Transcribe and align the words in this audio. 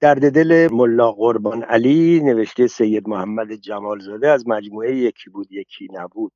درد 0.00 0.34
دل 0.34 0.68
ملا 0.72 1.12
قربان 1.12 1.62
علی 1.62 2.20
نوشته 2.20 2.66
سید 2.66 3.08
محمد 3.08 3.52
جمالزاده 3.52 4.28
از 4.28 4.48
مجموعه 4.48 4.96
یکی 4.96 5.30
بود 5.30 5.52
یکی 5.52 5.88
نبود. 5.92 6.32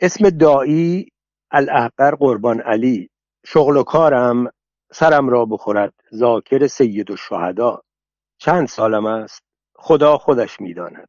اسم 0.00 0.30
دایی 0.30 1.08
الاحقر 1.50 2.14
قربان 2.14 2.60
علی. 2.60 3.10
شغل 3.46 3.76
و 3.76 3.82
کارم 3.82 4.52
سرم 4.92 5.28
را 5.28 5.44
بخورد 5.44 5.94
ذاکر 6.14 6.66
سید 6.66 7.10
و 7.10 7.16
شهدا. 7.16 7.82
چند 8.38 8.68
سالم 8.68 9.06
است 9.06 9.42
خدا 9.74 10.18
خودش 10.18 10.60
می‌داند. 10.60 11.08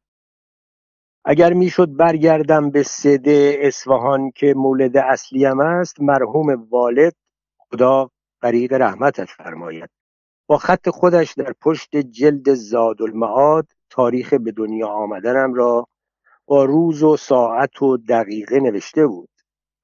اگر 1.24 1.52
می‌شد 1.52 1.96
برگردم 1.96 2.70
به 2.70 2.82
سده 2.82 3.56
اصفهان 3.60 4.30
که 4.30 4.54
مولد 4.56 4.96
اصلیم 4.96 5.60
است 5.60 6.00
مرحوم 6.00 6.68
والد 6.70 7.14
خدا 7.58 8.10
غریق 8.42 8.72
رحمتش 8.72 9.34
فرماید. 9.34 9.90
خط 10.58 10.88
خودش 10.88 11.32
در 11.32 11.54
پشت 11.60 11.96
جلد 11.96 12.54
زاد 12.54 13.02
المعاد 13.02 13.66
تاریخ 13.90 14.34
به 14.34 14.52
دنیا 14.52 14.88
آمدنم 14.88 15.54
را 15.54 15.88
با 16.46 16.64
روز 16.64 17.02
و 17.02 17.16
ساعت 17.16 17.82
و 17.82 17.96
دقیقه 17.96 18.60
نوشته 18.60 19.06
بود. 19.06 19.28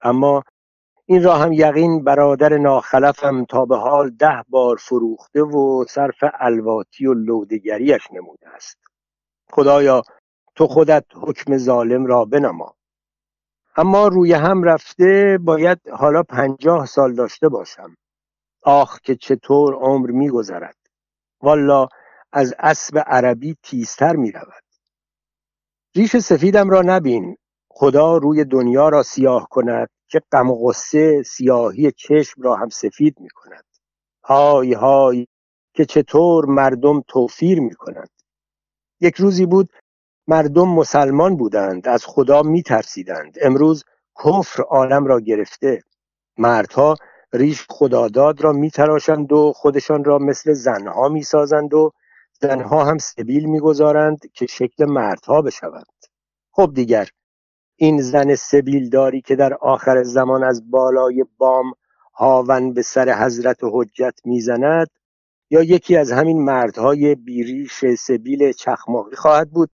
اما 0.02 0.42
این 1.06 1.22
را 1.22 1.34
هم 1.34 1.52
یقین 1.52 2.04
برادر 2.04 2.58
ناخلفم 2.58 3.44
تا 3.44 3.64
به 3.64 3.76
حال 3.76 4.10
ده 4.10 4.44
بار 4.48 4.76
فروخته 4.76 5.42
و 5.42 5.84
صرف 5.88 6.24
الواتی 6.40 7.06
و 7.06 7.14
لودگریش 7.14 8.02
نموده 8.12 8.48
است. 8.48 8.78
خدایا 9.50 10.02
تو 10.54 10.66
خودت 10.66 11.04
حکم 11.14 11.56
ظالم 11.56 12.06
را 12.06 12.24
بنما. 12.24 12.74
اما 13.76 14.08
روی 14.08 14.32
هم 14.32 14.62
رفته 14.62 15.38
باید 15.42 15.88
حالا 15.88 16.22
پنجاه 16.22 16.86
سال 16.86 17.14
داشته 17.14 17.48
باشم. 17.48 17.96
آخ 18.68 19.00
که 19.00 19.16
چطور 19.16 19.74
عمر 19.74 20.10
میگذرد. 20.10 20.76
والا 21.42 21.88
از 22.32 22.54
اسب 22.58 22.98
عربی 23.06 23.56
تیزتر 23.62 24.16
می 24.16 24.32
رود 24.32 24.64
ریش 25.96 26.16
سفیدم 26.16 26.70
را 26.70 26.82
نبین. 26.82 27.36
خدا 27.70 28.16
روی 28.16 28.44
دنیا 28.44 28.88
را 28.88 29.02
سیاه 29.02 29.48
کند 29.50 29.88
که 30.08 30.20
غم 30.32 30.54
غصه 30.54 31.22
سیاهی 31.22 31.92
چشم 31.92 32.42
را 32.42 32.56
هم 32.56 32.68
سفید 32.68 33.20
می 33.20 33.28
کند 33.28 33.64
های 34.24 34.72
های 34.72 35.26
که 35.74 35.84
چطور 35.84 36.46
مردم 36.46 37.02
توفیر 37.08 37.60
می 37.60 37.74
کند 37.74 38.10
یک 39.00 39.14
روزی 39.14 39.46
بود 39.46 39.72
مردم 40.26 40.68
مسلمان 40.68 41.36
بودند 41.36 41.88
از 41.88 42.06
خدا 42.06 42.42
می 42.42 42.62
ترسیدند 42.62 43.38
امروز 43.42 43.84
کفر 44.24 44.62
عالم 44.62 45.06
را 45.06 45.20
گرفته. 45.20 45.82
مردها 46.38 46.96
ریش 47.32 47.66
خداداد 47.70 48.40
را 48.40 48.52
میتراشند 48.52 49.32
و 49.32 49.52
خودشان 49.56 50.04
را 50.04 50.18
مثل 50.18 50.52
زنها 50.52 51.08
می‌سازند 51.08 51.74
و 51.74 51.92
زنها 52.40 52.84
هم 52.84 52.98
سبیل 52.98 53.44
می‌گذارند 53.44 54.18
که 54.32 54.46
شکل 54.46 54.84
مردها 54.84 55.42
بشوند. 55.42 56.06
خب 56.50 56.70
دیگر 56.74 57.08
این 57.76 58.02
زن 58.02 58.34
سبیلداری 58.34 59.20
که 59.20 59.36
در 59.36 59.54
آخر 59.54 60.02
زمان 60.02 60.44
از 60.44 60.70
بالای 60.70 61.24
بام 61.38 61.72
هاون 62.14 62.72
به 62.74 62.82
سر 62.82 63.24
حضرت 63.24 63.58
حجت 63.62 64.20
می‌زند 64.24 64.88
یا 65.50 65.62
یکی 65.62 65.96
از 65.96 66.12
همین 66.12 66.44
مردهای 66.44 67.14
بیریش 67.14 67.84
سبیل 67.98 68.52
چخماقی 68.52 69.16
خواهد 69.16 69.50
بود 69.50 69.70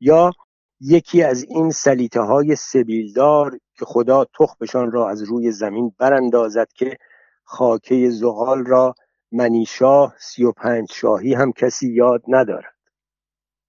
یا 0.00 0.32
یکی 0.80 1.22
از 1.22 1.44
این 1.44 1.70
سلیته 1.70 2.20
های 2.20 2.56
سبیلدار 2.56 3.58
که 3.78 3.84
خدا 3.84 4.24
تخمشان 4.24 4.92
را 4.92 5.08
از 5.08 5.22
روی 5.22 5.52
زمین 5.52 5.92
براندازد 5.98 6.68
که 6.74 6.96
خاکه 7.44 8.10
زغال 8.10 8.66
را 8.66 8.94
منیشاه 9.32 10.14
سی 10.18 10.44
و 10.44 10.52
پنج 10.52 10.92
شاهی 10.92 11.34
هم 11.34 11.52
کسی 11.52 11.92
یاد 11.92 12.22
ندارد. 12.28 12.74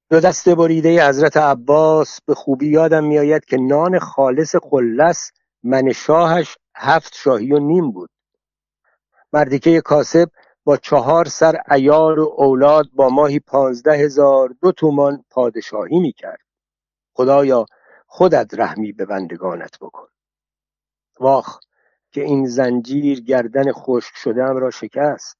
دو 0.09 0.20
دست 0.20 0.50
بریده 0.50 1.08
حضرت 1.08 1.38
عباس 1.38 2.20
به 2.26 2.36
خوبی 2.36 2.68
یادم 2.68 3.04
میآید 3.04 3.46
که 3.46 3.58
نان 3.58 4.00
خالص 4.00 4.56
خلص 4.56 5.31
من 5.64 5.91
شاهش 5.91 6.58
هفت 6.75 7.16
شاهی 7.16 7.52
و 7.52 7.59
نیم 7.59 7.91
بود. 7.91 8.09
مردیکه 9.34 9.81
کاسب 9.81 10.30
با 10.64 10.78
چهار 10.78 11.25
سر 11.25 11.62
ایار 11.72 12.20
و 12.20 12.34
اولاد 12.38 12.85
با 12.94 13.09
ماهی 13.09 13.40
پانزده 13.40 13.94
هزار 13.94 14.56
دو 14.62 14.72
تومان 14.72 15.25
پادشاهی 15.30 16.00
می‌کرد. 16.00 16.40
خدایا 17.14 17.66
خودت 18.16 18.53
رحمی 18.53 18.91
به 18.91 19.06
بندگانت 19.06 19.79
بکن. 19.81 20.07
واخ 21.19 21.59
که 22.12 22.22
این 22.22 22.46
زنجیر 22.46 23.22
گردن 23.22 23.72
خشک 23.72 24.16
شدم 24.16 24.57
را 24.57 24.72
شکست. 24.72 25.38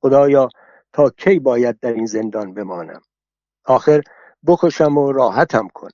خدایا 0.00 0.48
تا 0.92 1.10
کی 1.10 1.38
باید 1.38 1.80
در 1.80 1.92
این 1.92 2.06
زندان 2.06 2.54
بمانم؟ 2.54 3.00
آخر 3.64 4.02
بکشم 4.46 4.98
و 4.98 5.12
راحتم 5.12 5.68
کن. 5.68 5.88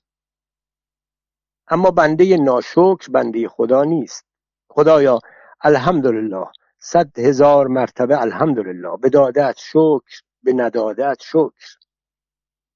اما 1.68 1.90
بنده 1.90 2.36
ناشکر 2.36 3.10
بنده 3.10 3.48
خدا 3.48 3.84
نیست. 3.84 4.24
خدایا 4.68 5.20
الحمدلله 5.60 6.46
صد 6.78 7.18
هزار 7.18 7.66
مرتبه 7.66 8.20
الحمدلله. 8.20 8.96
به 8.96 9.08
دادت 9.08 9.54
شکر 9.58 10.22
به 10.42 10.52
ندادت 10.52 11.16
شکر. 11.20 11.76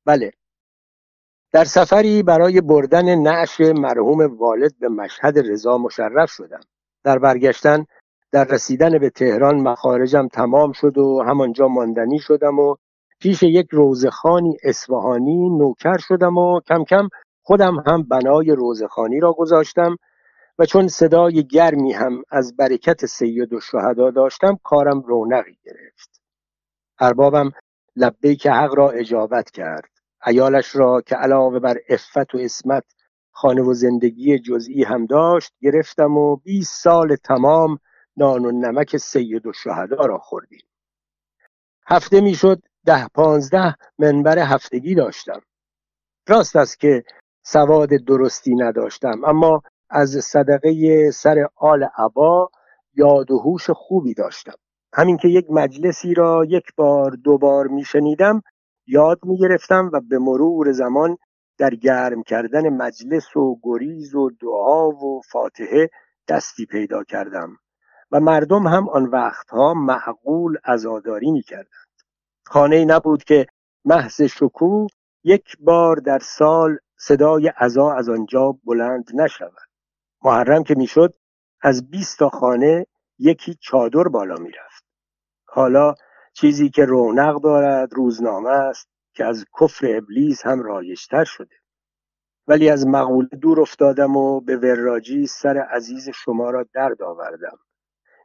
بله 0.04 0.32
در 1.53 1.64
سفری 1.64 2.22
برای 2.22 2.60
بردن 2.60 3.14
نعش 3.14 3.60
مرحوم 3.60 4.36
والد 4.36 4.78
به 4.81 4.88
مشهد 4.88 5.38
رضا 5.38 5.78
مشرف 5.78 6.31
شدم. 6.31 6.60
در 7.04 7.19
برگشتن 7.19 7.84
در 8.32 8.44
رسیدن 8.44 8.98
به 8.98 9.10
تهران 9.10 9.60
مخارجم 9.60 10.28
تمام 10.28 10.72
شد 10.72 10.98
و 10.98 11.22
همانجا 11.26 11.69
ماندنی 11.69 12.19
شدم 12.19 12.58
و 12.58 12.76
پیش 13.20 13.42
یک 13.42 13.66
روزخانی 13.70 14.56
اصفهانی 14.62 15.50
نوکر 15.50 15.98
شدم 15.98 16.38
و 16.38 16.60
کم 16.60 16.84
کم 16.84 17.08
خودم 17.42 17.76
هم 17.87 18.03
بنای 18.03 18.50
روزخانی 18.53 19.20
را 19.20 19.32
گذاشتم 19.32 19.97
و 20.58 20.66
چون 20.66 20.88
صدای 20.88 21.47
گرمی 21.47 21.92
هم 21.92 22.22
از 22.31 22.56
برکت 22.56 23.06
سید 23.06 23.53
و 23.53 23.60
شهدا 23.60 24.10
داشتم 24.10 24.58
کارم 24.62 25.00
رونقی 25.00 25.58
گرفت. 25.64 26.20
اربابم 27.00 27.50
لبه 27.97 28.34
که 28.34 28.50
حق 28.50 28.75
را 28.75 28.91
اجابت 28.91 29.50
کرد. 29.50 29.97
ایالش 30.26 30.76
را 30.76 31.00
که 31.00 31.16
علاوه 31.16 31.58
بر 31.58 31.78
افت 31.88 32.34
و 32.34 32.38
اسمت 32.38 32.84
خانه 33.30 33.62
و 33.62 33.74
زندگی 33.74 34.38
جزئی 34.38 34.84
هم 34.84 35.06
داشت 35.06 35.52
گرفتم 35.60 36.16
و 36.16 36.36
20 36.36 36.82
سال 36.82 37.16
تمام 37.16 37.78
نان 38.16 38.44
و 38.44 38.50
نمک 38.50 38.96
سید 38.96 39.46
و 39.46 39.52
شهدا 39.52 40.06
را 40.06 40.18
خوردیم. 40.18 40.66
هفته 41.86 42.20
می‌شد 42.20 42.62
ده 42.86 43.08
پانزده 43.08 43.74
منبر 43.98 44.38
هفتگی 44.38 44.94
داشتم. 44.94 45.40
راست 46.28 46.56
است 46.56 46.80
که 46.80 47.04
سواد 47.42 47.88
درستی 47.88 48.54
نداشتم 48.54 49.24
اما 49.24 49.62
از 49.90 50.10
صدقه 50.10 51.10
سر 51.10 51.48
آل 51.56 51.84
عبا 51.98 52.50
یاد 52.94 53.30
و 53.30 53.38
هوش 53.38 53.70
خوبی 53.70 54.14
داشتم. 54.14 54.56
همین 54.92 55.16
که 55.16 55.28
یک 55.28 55.46
مجلسی 55.50 56.14
را 56.14 56.44
یک 56.44 56.74
بار 56.76 57.10
دو 57.10 57.38
بار 57.38 57.66
میشنیدم 57.66 58.42
یاد 58.88 59.19
می‌گرفتم 59.22 59.91
و 59.93 60.00
به 60.00 60.19
مرور 60.19 60.72
زمان 60.72 61.16
در 61.59 61.75
گرم 61.75 62.22
کردن 62.22 62.69
مجلس 62.69 63.37
و 63.37 63.59
گریز 63.62 64.15
و 64.15 64.31
دعا 64.31 64.88
و 64.88 65.21
فاتحه 65.21 65.91
دستی 66.28 66.66
پیدا 66.66 67.04
کردم 67.04 67.56
و 68.10 68.21
مردم 68.21 68.66
هم 68.66 68.88
آن 68.88 69.04
وقتها 69.04 69.75
معقول 69.75 70.59
ازاداری 70.65 71.31
می 71.31 71.43
کردند 71.43 71.88
خانه 72.47 72.84
نبود 72.84 73.25
که 73.25 73.47
محض 73.84 74.22
شکوه 74.22 74.87
یک 75.25 75.56
بار 75.60 75.97
در 75.97 76.19
سال 76.19 76.78
صدای 76.97 77.49
عزا 77.49 77.93
از 77.93 78.09
آنجا 78.09 78.59
بلند 78.65 79.10
نشود. 79.15 79.69
محرم 80.25 80.62
که 80.65 80.75
می‌شد 80.75 81.15
از 81.60 81.91
بیست 81.91 82.19
تا 82.19 82.28
خانه 82.28 82.87
یکی 83.19 83.55
چادر 83.60 84.03
بالا 84.03 84.34
می‌رفت. 84.34 84.84
حالا 85.47 85.94
چیزی 86.41 86.71
که 86.71 86.84
رونق 86.84 87.40
دارد 87.40 87.94
روزنامه 87.94 88.50
است 88.50 88.88
که 89.14 89.25
از 89.25 89.44
کفر 89.61 89.96
ابلیس 89.96 90.46
هم 90.46 90.62
رایشتر 90.62 91.25
شده. 91.25 91.56
ولی 92.46 92.70
از 92.70 92.87
مقوله 92.87 93.29
دور 93.29 93.61
افتادم 93.61 94.17
و 94.17 94.40
به 94.40 94.56
وراجی 94.56 95.26
سر 95.26 95.58
عزیز 95.58 96.08
شما 96.08 96.50
را 96.50 96.67
درد 96.73 97.02
آوردم. 97.02 97.58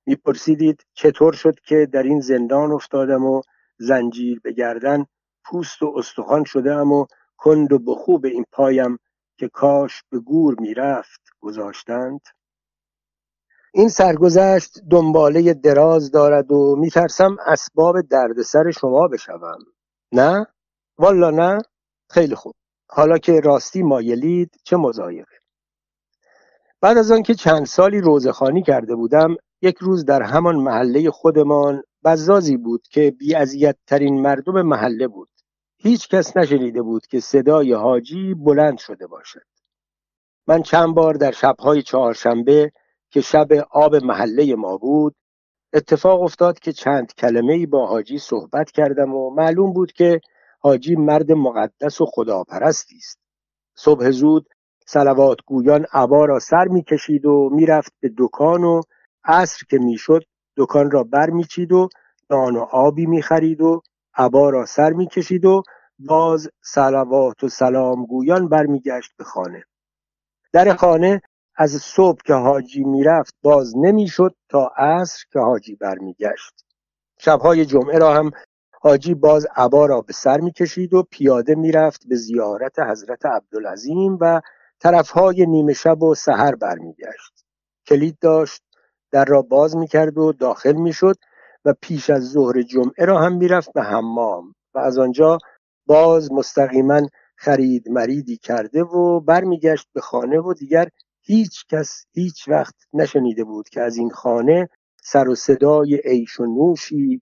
میپرسیدید 0.05 0.85
چطور 0.93 1.33
شد 1.33 1.59
که 1.59 1.85
در 1.91 2.03
این 2.03 2.19
زندان 2.19 2.71
افتادم 2.71 3.25
و 3.25 3.41
زنجیر 3.77 4.39
به 4.39 4.51
گردن 4.51 5.05
پوست 5.45 5.83
و 5.83 5.93
استخوان 5.97 6.43
شده 6.43 6.75
و 6.75 7.05
کند 7.37 7.73
و 7.73 7.79
بخوب 7.79 8.25
این 8.25 8.45
پایم 8.51 8.99
که 9.37 9.47
کاش 9.47 10.03
به 10.09 10.19
گور 10.19 10.55
می‌رفت 10.59 11.21
گذاشتند؟ 11.39 12.21
این 13.75 13.89
سرگذشت 13.89 14.79
دنباله 14.89 15.53
دراز 15.53 16.11
دارد 16.11 16.51
و 16.51 16.75
میترسم 16.75 17.37
اسباب 17.45 18.01
دردسر 18.01 18.71
شما 18.71 19.07
بشوم. 19.07 19.57
نه؟ 20.11 20.47
والا 20.97 21.29
نه؟ 21.31 21.57
خیلی 22.09 22.35
خوب. 22.35 22.53
حالا 22.89 23.17
که 23.17 23.39
راستی 23.39 23.83
مایلید 23.83 24.55
چه 24.63 24.77
مزایقه. 24.77 25.35
بعد 26.81 26.97
از 26.97 27.11
آنکه 27.11 27.35
چند 27.35 27.65
سالی 27.65 28.01
روزخانی 28.01 28.63
کرده 28.63 28.95
بودم 28.95 29.35
یک 29.61 29.77
روز 29.77 30.05
در 30.05 30.21
همان 30.21 30.55
محله 30.55 31.11
خودمان 31.11 31.83
بزازی 32.03 32.57
بود 32.57 32.87
که 32.87 33.11
بی 33.11 33.35
ترین 33.87 34.21
مردم 34.21 34.61
محله 34.61 35.07
بود. 35.07 35.29
هیچ 35.77 36.09
کس 36.09 36.37
نشنیده 36.37 36.81
بود 36.81 37.07
که 37.07 37.19
صدای 37.19 37.73
حاجی 37.73 38.33
بلند 38.33 38.77
شده 38.77 39.07
باشد. 39.07 39.45
من 40.47 40.61
چند 40.61 40.95
بار 40.95 41.13
در 41.13 41.31
شبهای 41.31 41.81
چهارشنبه 41.81 42.71
که 43.13 43.21
شب 43.21 43.47
آب 43.71 43.95
محله 43.95 44.55
ما 44.55 44.77
بود 44.77 45.15
اتفاق 45.73 46.21
افتاد 46.21 46.59
که 46.59 46.71
چند 46.71 47.13
کلمه 47.13 47.65
با 47.65 47.87
حاجی 47.87 48.17
صحبت 48.17 48.71
کردم 48.71 49.13
و 49.13 49.29
معلوم 49.29 49.73
بود 49.73 49.91
که 49.91 50.21
حاجی 50.59 50.95
مرد 50.95 51.31
مقدس 51.31 52.01
و 52.01 52.05
خداپرستی 52.05 52.97
است. 52.97 53.19
صبح 53.75 54.11
زود 54.11 54.49
سلوات 54.87 55.37
گویان 55.45 55.85
عبا 55.93 56.25
را 56.25 56.39
سر 56.39 56.67
می‌کشید 56.67 57.25
و 57.25 57.49
می‌رفت 57.51 57.93
به 57.99 58.11
دکان 58.17 58.63
و 58.63 58.81
عصر 59.23 59.65
که 59.69 59.77
می‌شد 59.77 60.23
دکان 60.57 60.91
را 60.91 61.03
بر 61.03 61.29
میچید 61.29 61.71
و 61.71 61.89
نان 62.29 62.55
و 62.55 62.59
آبی 62.59 63.05
می‌خرید 63.05 63.61
و 63.61 63.81
عبا 64.15 64.49
را 64.49 64.65
سر 64.65 64.89
می‌کشید 64.93 65.45
و 65.45 65.63
باز 65.99 66.49
سلوات 66.61 67.43
و 67.43 67.49
سلام 67.49 68.05
گویان 68.05 68.49
برمیگشت 68.49 69.11
به 69.17 69.23
خانه. 69.23 69.63
در 70.53 70.75
خانه 70.75 71.21
از 71.55 71.71
صبح 71.71 72.19
که 72.25 72.33
حاجی 72.33 72.83
می‌رفت 72.83 73.35
باز 73.41 73.77
نمی‌شد 73.77 74.35
تا 74.49 74.71
عصر 74.77 75.23
که 75.31 75.39
حاجی 75.39 75.75
برمیگشت. 75.75 76.65
شبهای 77.19 77.65
جمعه 77.65 77.97
را 77.97 78.13
هم 78.13 78.31
حاجی 78.81 79.13
باز 79.13 79.47
عبا 79.55 79.85
را 79.85 80.01
به 80.01 80.13
سر 80.13 80.39
می‌کشید 80.39 80.93
و 80.93 81.03
پیاده 81.11 81.55
می‌رفت 81.55 82.07
به 82.07 82.15
زیارت 82.15 82.79
حضرت 82.79 83.25
عبدالعظیم 83.25 84.17
و 84.21 84.41
طرفهای 84.79 85.45
نیمه 85.45 85.73
شب 85.73 86.03
و 86.03 86.15
سحر 86.15 86.55
برمیگشت. 86.55 87.45
کلید 87.87 88.17
داشت 88.21 88.61
در 89.11 89.25
را 89.25 89.41
باز 89.41 89.77
می‌کرد 89.77 90.17
و 90.17 90.33
داخل 90.33 90.73
می‌شد 90.73 91.15
و 91.65 91.73
پیش 91.81 92.09
از 92.09 92.31
ظهر 92.31 92.61
جمعه 92.61 93.05
را 93.05 93.21
هم 93.21 93.37
می‌رفت 93.37 93.73
به 93.73 93.81
حمام 93.81 94.55
و 94.73 94.79
از 94.79 94.97
آنجا 94.97 95.37
باز 95.85 96.31
مستقیما 96.31 97.01
خرید 97.37 97.89
مریدی 97.89 98.37
کرده 98.37 98.83
و 98.83 99.19
برمیگشت 99.19 99.87
به 99.93 100.01
خانه 100.01 100.39
و 100.39 100.53
دیگر 100.53 100.87
هیچ 101.25 101.65
کس 101.67 102.05
هیچ 102.11 102.47
وقت 102.47 102.75
نشنیده 102.93 103.43
بود 103.43 103.69
که 103.69 103.81
از 103.81 103.97
این 103.97 104.09
خانه 104.09 104.69
سر 105.03 105.29
و 105.29 105.35
صدای 105.35 106.01
عیش 106.05 106.39
و 106.39 106.45
نوشی 106.45 107.21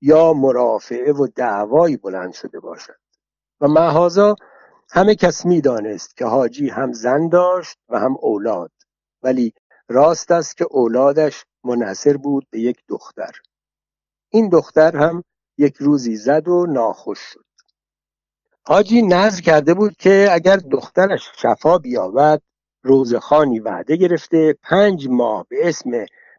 یا 0.00 0.32
مرافعه 0.32 1.12
و 1.12 1.26
دعوایی 1.26 1.96
بلند 1.96 2.32
شده 2.32 2.60
باشد. 2.60 2.96
و 3.60 3.68
محازا 3.68 4.34
همه 4.90 5.14
کس 5.14 5.46
می‌دانست 5.46 6.16
که 6.16 6.24
حاجی 6.24 6.68
هم 6.68 6.92
زن 6.92 7.28
داشت 7.28 7.78
و 7.88 7.98
هم 7.98 8.16
اولاد 8.20 8.72
ولی 9.22 9.52
راست 9.88 10.30
است 10.30 10.56
که 10.56 10.66
اولادش 10.70 11.44
منحصر 11.64 12.16
بود 12.16 12.46
به 12.50 12.60
یک 12.60 12.82
دختر. 12.88 13.32
این 14.30 14.48
دختر 14.48 14.96
هم 14.96 15.24
یک 15.58 15.76
روزی 15.76 16.16
زد 16.16 16.48
و 16.48 16.66
ناخوش 16.66 17.18
شد. 17.18 17.44
حاجی 18.66 19.02
نظر 19.02 19.40
کرده 19.40 19.74
بود 19.74 19.96
که 19.96 20.28
اگر 20.32 20.56
دخترش 20.56 21.30
شفا 21.36 21.78
بیابد 21.78 22.42
روزخانی 22.86 23.60
وعده 23.60 23.96
گرفته. 23.96 24.54
پنج 24.62 25.08
ماه 25.08 25.46
به 25.48 25.68
اسم 25.68 25.90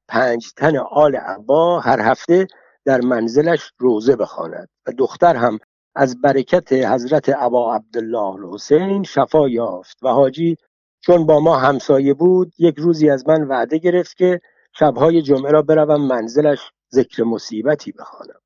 پنج 0.08 0.54
تن 0.54 0.78
آل 0.78 1.16
عبا 1.16 1.80
هر 1.80 2.02
هفته 2.02 2.48
در 2.86 3.02
منزلش 3.02 3.72
روزه 3.78 4.16
بخواند 4.16 4.70
و 4.88 4.92
دختر 4.98 5.36
هم 5.36 5.60
از 5.96 6.22
برکت 6.22 6.74
حضرت 6.74 7.30
عبا 7.30 7.76
عبدالله 7.76 8.44
الحسین 8.44 9.04
شفا 9.04 9.50
یافت 9.50 9.98
و 10.04 10.10
حاجی 10.10 10.58
چون 11.00 11.26
با 11.26 11.40
ما 11.40 11.58
همسایه 11.58 12.14
بود 12.14 12.54
یک 12.60 12.76
روزی 12.78 13.10
از 13.10 13.28
من 13.28 13.44
وعده 13.44 13.78
گرفت 13.78 14.18
که 14.18 14.42
شبهای 14.74 15.22
جمعه 15.22 15.52
را 15.52 15.62
بروم 15.62 16.08
منزلش 16.08 16.60
ذکر 16.94 17.24
مصیبتی 17.24 17.92
بخوانم. 17.92 18.40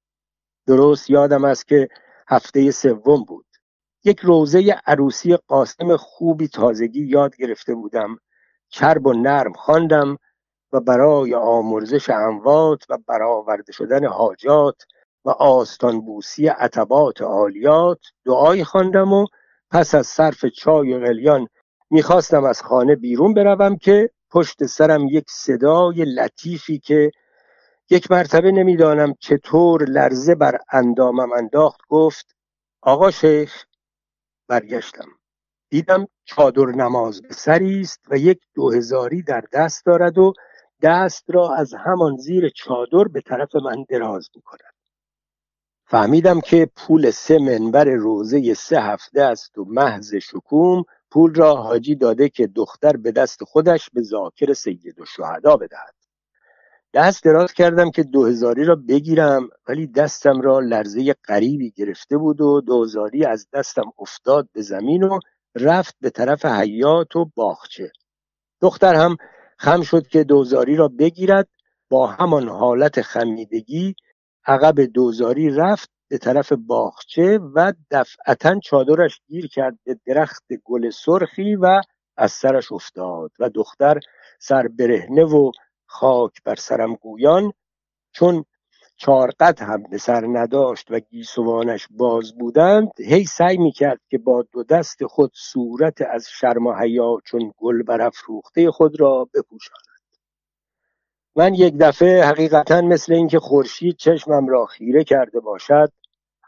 درست 0.68 1.09
یادم 1.09 1.45
است 1.45 1.68
که 1.68 1.88
هفته 2.27 2.71
سوم 2.71 3.24
بود. 3.24 3.45
یک 4.03 4.19
روزه 4.19 4.75
عروسی 4.86 5.36
قاسم 5.36 5.98
خوبی 5.98 6.48
تازگی 6.48 7.06
یاد 7.07 7.36
گرفته 7.36 7.75
بودم. 7.75 8.18
چرب 8.69 9.07
و 9.07 9.13
نرم 9.13 9.53
خواندم 9.53 10.18
و 10.71 10.80
برای 10.80 11.33
آمرزش 11.33 12.09
اموات 12.09 12.83
و 12.89 12.98
برآورده 13.07 13.71
شدن 13.71 14.06
حاجات 14.06 14.83
و 15.25 15.30
آستان 15.30 16.01
بوسی 16.01 16.48
عتبات 16.48 17.21
عالیات 17.21 18.00
دعای 18.25 18.63
خواندم 18.63 19.13
و 19.13 19.25
پس 19.71 19.95
از 19.95 20.07
صرف 20.07 20.45
چای 20.45 20.94
و 20.94 21.00
قلیان 21.06 21.47
می‌خواستم 21.89 22.44
از 22.44 22.62
خانه 22.62 22.95
بیرون 22.95 23.33
بروم 23.33 23.77
که 23.77 24.09
پشت 24.31 24.65
سرم 24.65 25.07
یک 25.07 25.25
صدای 25.30 26.06
لطیفی 26.06 26.80
که 26.80 27.12
یک 27.89 28.12
مرتبه 28.12 28.51
نمی‌دانم 28.51 29.13
چطور 29.19 29.83
لرزه 29.83 30.36
بر 30.36 30.57
اندامم 30.71 31.31
انداخت 31.31 31.80
گفت 31.89 32.36
آقا 32.81 33.12
شیخ 33.12 33.65
برگشتم. 34.51 35.07
دیدم 35.69 36.07
چادر 36.25 36.65
نماز 36.65 37.21
به 37.21 37.33
سری 37.33 37.81
است 37.81 38.00
و 38.09 38.18
یک 38.18 38.39
دو 38.56 38.71
هزاری 38.71 39.21
در 39.21 39.44
دست 39.53 39.86
دارد 39.86 40.18
و 40.18 40.33
دست 40.81 41.24
را 41.27 41.56
از 41.56 41.74
همان 41.74 42.18
زیر 42.18 42.50
چادر 42.50 43.03
به 43.03 43.21
طرف 43.21 43.56
من 43.56 43.86
دراز 43.89 44.30
می 44.36 44.42
کند 44.42 44.74
فهمیدم 45.86 46.42
که 46.42 46.69
پول 46.75 47.12
سه 47.12 47.39
منبر 47.39 47.86
روزه 47.86 48.53
سه 48.53 48.81
هفته 48.81 49.21
است 49.21 49.57
و 49.57 49.65
محض 49.65 50.15
شکوم 50.15 50.83
پول 51.12 51.36
را 51.36 51.56
حاجی 51.56 51.95
داده 51.95 52.30
که 52.30 52.47
دختر 52.47 52.97
به 52.97 53.12
دست 53.12 53.44
خودش 53.44 53.89
به 53.89 54.01
ذاکر 54.01 54.54
سید 54.54 55.01
و 55.01 55.06
شهدا 55.06 55.57
بدهد. 55.57 56.00
دست 56.93 57.23
دراز 57.23 57.53
کردم 57.53 57.91
که 57.91 58.03
دو 58.03 58.25
هزاری 58.25 58.65
را 58.65 58.75
بگیرم 58.75 59.49
ولی 59.67 59.88
دستم 59.88 60.41
را 60.41 60.59
لرزه 60.59 61.15
قریبی 61.23 61.71
گرفته 61.71 62.17
بود 62.17 62.41
و 62.41 62.61
دوزاری 62.61 63.25
از 63.25 63.47
دستم 63.53 63.91
افتاد 63.99 64.49
به 64.53 64.61
زمین 64.61 65.03
و 65.03 65.19
رفت 65.55 65.95
به 66.01 66.09
طرف 66.09 66.45
حیات 66.45 67.15
و 67.15 67.25
باغچه. 67.35 67.91
دختر 68.61 68.95
هم 68.95 69.17
خم 69.57 69.81
شد 69.81 70.07
که 70.07 70.23
دوزاری 70.23 70.75
را 70.75 70.88
بگیرد 70.88 71.47
با 71.89 72.07
همان 72.07 72.49
حالت 72.49 73.01
خمیدگی 73.01 73.95
عقب 74.45 74.81
دوزاری 74.81 75.49
رفت 75.49 75.89
به 76.09 76.17
طرف 76.17 76.53
باغچه 76.53 77.37
و 77.37 77.73
دفعتا 77.91 78.59
چادرش 78.59 79.21
گیر 79.27 79.47
کرد 79.47 79.79
به 79.83 79.99
درخت 80.05 80.45
گل 80.63 80.89
سرخی 80.89 81.55
و 81.55 81.81
از 82.17 82.31
سرش 82.31 82.71
افتاد 82.71 83.31
و 83.39 83.49
دختر 83.49 83.99
سر 84.39 84.67
برهنه 84.67 85.23
و 85.23 85.51
خاک 85.91 86.43
بر 86.43 86.55
سرم 86.55 86.95
گویان 86.95 87.53
چون 88.11 88.45
چارقد 88.97 89.61
هم 89.61 89.83
به 89.83 89.97
سر 89.97 90.25
نداشت 90.27 90.91
و 90.91 90.99
گیسوانش 90.99 91.88
باز 91.91 92.37
بودند 92.37 92.92
هی 92.99 93.25
سعی 93.25 93.57
می‌کرد 93.57 93.99
که 94.09 94.18
با 94.18 94.45
دو 94.51 94.63
دست 94.63 95.06
خود 95.06 95.31
صورت 95.35 96.01
از 96.01 96.27
شرم 96.30 96.68
و 96.68 96.73
حیا 96.73 97.18
چون 97.25 97.54
گل 97.57 97.83
برافروخته 97.83 98.71
خود 98.71 98.99
را 98.99 99.27
بپوشاند. 99.33 99.81
من 101.35 101.54
یک 101.54 101.77
دفعه 101.80 102.23
حقیقتا 102.23 102.81
مثل 102.81 103.13
اینکه 103.13 103.39
خورشید 103.39 103.95
چشمم 103.97 104.47
را 104.47 104.66
خیره 104.66 105.04
کرده 105.04 105.39
باشد 105.39 105.92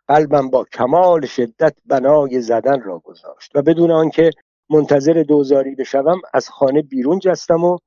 قلبم 0.07 0.49
با 0.49 0.65
کمال 0.73 1.25
شدت 1.25 1.75
بنای 1.85 2.41
زدن 2.41 2.81
را 2.81 2.99
گذاشت 2.99 3.51
و 3.55 3.61
بدون 3.61 3.91
آنکه 3.91 4.31
منتظر 4.69 5.23
دوزاری 5.27 5.75
بشوم 5.75 6.21
از 6.33 6.49
خانه 6.49 6.81
بیرون 6.81 7.19
جستم 7.19 7.63
و 7.63 7.77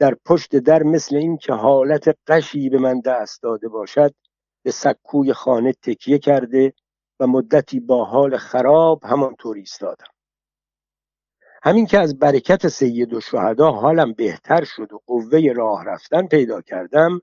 در 0.00 0.16
پشت 0.24 0.56
در 0.56 0.82
مثل 0.82 1.16
اینکه 1.16 1.52
حالت 1.52 2.16
قشی 2.26 2.68
به 2.68 2.78
من 2.78 3.00
دست 3.00 3.42
داده 3.42 3.68
باشد 3.68 4.14
به 4.62 4.70
سکوی 4.70 5.32
خانه 5.32 5.72
تکیه 5.72 6.18
کرده 6.18 6.72
و 7.20 7.26
مدتی 7.26 7.80
با 7.80 8.04
حال 8.04 8.36
خراب 8.36 9.04
همانطور 9.04 9.56
ایستادم. 9.56 10.06
همین 11.62 11.86
که 11.86 11.98
از 11.98 12.18
برکت 12.18 12.68
سید 12.68 13.14
و 13.14 13.20
شهدا 13.20 13.72
حالم 13.72 14.12
بهتر 14.12 14.64
شد 14.64 14.92
و 14.92 15.00
قوه 15.06 15.52
راه 15.56 15.84
رفتن 15.84 16.26
پیدا 16.26 16.60
کردم 16.60 17.20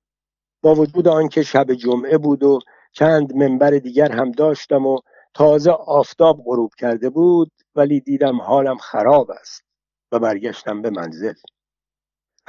با 0.61 0.75
وجود 0.75 1.07
آنکه 1.07 1.43
شب 1.43 1.73
جمعه 1.73 2.17
بود 2.17 2.43
و 2.43 2.59
چند 2.91 3.35
منبر 3.35 3.71
دیگر 3.71 4.11
هم 4.11 4.31
داشتم 4.31 4.85
و 4.85 4.99
تازه 5.33 5.71
آفتاب 5.71 6.41
غروب 6.45 6.71
کرده 6.77 7.09
بود 7.09 7.51
ولی 7.75 7.99
دیدم 7.99 8.41
حالم 8.41 8.77
خراب 8.77 9.31
است 9.31 9.63
و 10.11 10.19
برگشتم 10.19 10.81
به 10.81 10.89
منزل. 10.89 11.33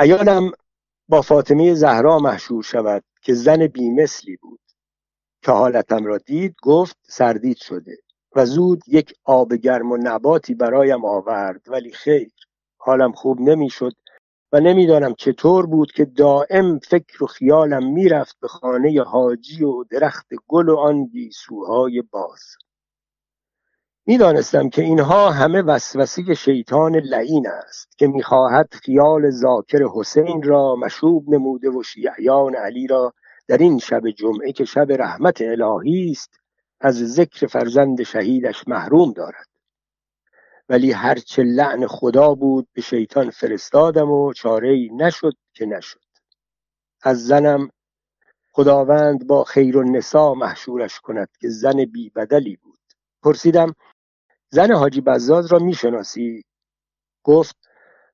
ایانم 0.01 0.53
با 1.09 1.23
فاطمه 1.23 1.75
زهرا 1.75 2.19
محشور 2.19 2.63
شود 2.63 3.05
که 3.23 3.35
زن 3.35 3.67
بیمثلی 3.67 4.37
بود. 4.37 4.61
که 5.43 5.53
حالتم 5.53 6.05
را 6.05 6.19
دید 6.19 6.57
گفت 6.63 6.97
سردید 7.03 7.57
شده 7.57 7.99
و 8.37 8.47
زود 8.47 8.83
یک 8.87 9.15
آب 9.25 9.55
گرم 9.55 9.93
و 9.93 9.97
نباتی 9.97 10.55
برایم 10.55 11.05
آورد. 11.05 11.61
ولی 11.69 11.93
خیر 11.93 12.31
حالم 12.79 13.13
خوب 13.13 13.41
نمی‌شد 13.41 13.93
و 14.53 14.61
نمی‌دانم 14.61 15.15
چطور 15.15 15.67
بود 15.67 15.93
که 15.93 16.05
دائم 16.05 16.79
فکر 16.79 17.25
و 17.25 17.27
خیالم 17.27 17.93
می‌رفت 17.93 18.37
به 18.41 18.49
خانه 18.49 19.03
حاجی 19.03 19.65
و 19.65 19.85
درخت 19.85 20.27
گل 20.47 20.69
و 20.69 20.77
آن 20.77 21.05
گیسوهای 21.05 22.03
باز. 22.11 22.41
می‌دانستم 24.11 24.69
که 24.69 24.83
اینها 24.83 25.31
همه 25.31 25.63
وسوسه 25.63 26.35
شیطان 26.35 26.97
لعین 26.97 27.49
است 27.49 27.99
که 27.99 28.07
می‌خواهد 28.07 28.75
خیال 28.75 29.31
ذاکر 29.31 29.83
حسین 29.95 30.43
را 30.43 30.77
مشوب 30.77 31.35
نموده 31.35 31.71
و 31.71 31.83
شیعیان 31.83 32.55
علی 32.55 32.87
را 32.87 33.15
در 33.49 33.59
این 33.59 33.79
شب 33.79 34.11
جمعه 34.11 34.53
که 34.53 34.65
شب 34.65 34.87
رحمت 34.91 35.43
الهی 35.43 36.11
است 36.11 36.41
از 36.81 36.95
ذکر 37.15 37.47
فرزند 37.47 38.03
شهیدش 38.03 38.69
محروم 38.69 39.13
دارد. 39.13 39.49
ولی 40.69 40.93
هرچه 40.93 41.43
لعن 41.43 41.87
خدا 41.87 42.35
بود 42.35 42.69
به 42.73 42.81
شیطان 42.81 43.31
فرستادم 43.31 44.11
و 44.11 44.33
چاره 44.33 44.89
نشد 44.97 45.35
که 45.55 45.67
نشد. 45.67 46.01
از 47.03 47.27
زنم 47.27 47.71
خداوند 48.53 49.27
با 49.27 49.45
خیر 49.45 49.79
النسا 49.79 50.35
محشورش 50.35 51.01
کند 51.01 51.29
که 51.41 51.49
زن 51.49 51.85
بی 51.85 52.11
بدلی 52.11 52.57
بود. 52.57 52.79
پرسیدم 53.23 53.75
زن 54.51 54.73
حاجی 54.73 55.01
بزاز 55.01 55.47
را 55.53 55.59
می‌شناسی؟ 55.59 56.45
گفت 57.25 57.57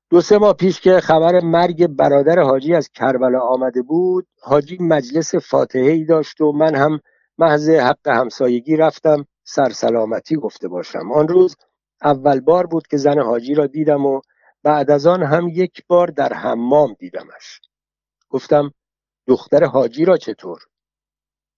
دو 0.09 0.21
سه 0.21 0.37
ماه 0.37 0.53
پیش 0.53 0.81
که 0.81 0.99
خبر 0.99 1.39
مرگ 1.39 1.87
برادر 1.87 2.39
حاجی 2.39 2.75
از 2.75 2.89
کربلا 2.89 3.39
آمده 3.39 3.81
بود 3.81 4.27
حاجی 4.41 4.77
مجلس 4.79 5.35
فاتحه 5.35 5.91
ای 5.91 6.05
داشت 6.05 6.41
و 6.41 6.51
من 6.51 6.75
هم 6.75 6.99
محض 7.37 7.69
حق 7.69 8.07
همسایگی 8.07 8.75
رفتم 8.75 9.25
سرسلامتی 9.43 10.35
گفته 10.35 10.67
باشم. 10.67 11.11
آن 11.11 11.27
روز 11.27 11.55
اول 12.03 12.39
بار 12.39 12.67
بود 12.67 12.87
که 12.87 12.97
زن 12.97 13.19
حاجی 13.19 13.53
را 13.53 13.67
دیدم 13.67 14.05
و 14.05 14.21
بعد 14.63 14.91
از 14.91 15.07
آن 15.07 15.23
هم 15.23 15.47
یک 15.47 15.83
بار 15.87 16.07
در 16.07 16.33
حمام 16.33 16.95
دیدمش. 16.99 17.61
گفتم 18.29 18.71
دختر 19.27 19.63
حاجی 19.63 20.05
را 20.05 20.17
چطور؟ 20.17 20.59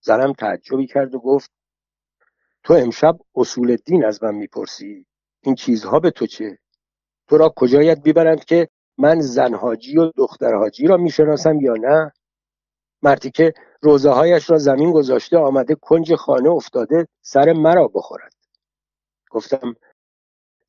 زنم 0.00 0.32
تعجبی 0.32 0.86
کرد 0.86 1.14
و 1.14 1.18
گفت 1.18 1.50
تو 2.68 2.74
امشب 2.74 3.18
اصول 3.34 3.76
دین 3.76 4.04
از 4.04 4.24
من 4.24 4.34
می‌پرسی. 4.34 5.06
این 5.42 5.54
چیزها 5.54 6.00
به 6.00 6.10
تو 6.10 6.26
چه؟ 6.26 6.58
تو 7.28 7.38
را 7.38 7.52
کجایت 7.56 8.02
بیبرند 8.02 8.44
که 8.44 8.68
من 8.98 9.20
زن 9.20 9.54
حاجی 9.54 9.98
و 9.98 10.12
دختر 10.16 10.54
حاجی 10.54 10.86
را 10.86 10.96
می‌شناسم 10.96 11.60
یا 11.60 11.74
نه؟ 11.74 12.12
مردی 13.02 13.30
که 13.30 13.54
روزه 13.82 14.10
هایش 14.10 14.50
را 14.50 14.58
زمین 14.58 14.92
گذاشته 14.92 15.38
آمده 15.38 15.74
کنج 15.74 16.14
خانه 16.14 16.50
افتاده 16.50 17.08
سر 17.22 17.52
مرا 17.52 17.88
بخورد. 17.88 18.32
گفتم 19.30 19.76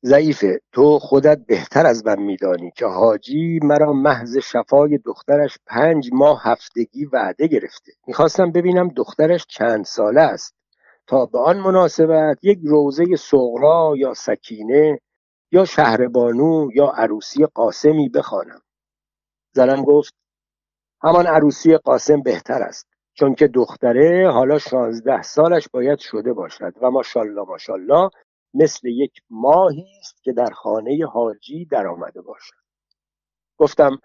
ضعیفه 0.04 0.60
تو 0.72 0.98
خودت 0.98 1.38
بهتر 1.46 1.86
از 1.86 2.06
من 2.06 2.22
میدانی 2.22 2.70
که 2.76 2.86
حاجی 2.86 3.60
مرا 3.62 3.92
محض 3.92 4.38
شفای 4.38 4.98
دخترش 4.98 5.58
پنج 5.66 6.10
ماه 6.12 6.42
هفتگی 6.44 7.04
وعده 7.04 7.46
گرفته. 7.46 7.92
می‌خواستم 8.06 8.52
ببینم 8.52 8.88
دخترش 8.88 9.46
چند 9.48 9.84
ساله 9.84 10.20
است. 10.20 10.59
تا 11.10 11.26
به 11.26 11.38
آن 11.38 11.60
مناسبت 11.60 12.38
یک 12.42 12.58
روزه 12.64 13.16
صغرا 13.16 13.94
یا 13.96 14.14
سکینه 14.14 15.00
یا 15.52 15.64
شهربانو 15.64 16.68
یا 16.74 16.86
عروسی 16.86 17.46
قاسمی 17.46 18.08
بخوانم. 18.08 18.60
زنم 19.52 19.82
گفت 19.82 20.14
همان 21.02 21.26
عروسی 21.26 21.76
قاسم 21.76 22.22
بهتر 22.22 22.62
است 22.62 22.88
چون 23.14 23.34
که 23.34 23.48
دختره 23.48 24.30
حالا 24.30 24.58
شانزده 24.58 25.22
سالش 25.22 25.68
باید 25.68 25.98
شده 25.98 26.32
باشد 26.32 26.72
و 26.82 26.90
ماشالله 26.90 27.42
ماشالله 27.42 28.10
مثل 28.54 28.88
یک 28.88 29.12
ماهی 29.30 29.98
است 30.00 30.22
که 30.22 30.32
در 30.32 30.50
خانه 30.50 31.06
حاجی 31.06 31.64
در 31.64 31.86
آمده 31.86 32.20
باشد. 32.20 32.56
گفتم 33.58 33.98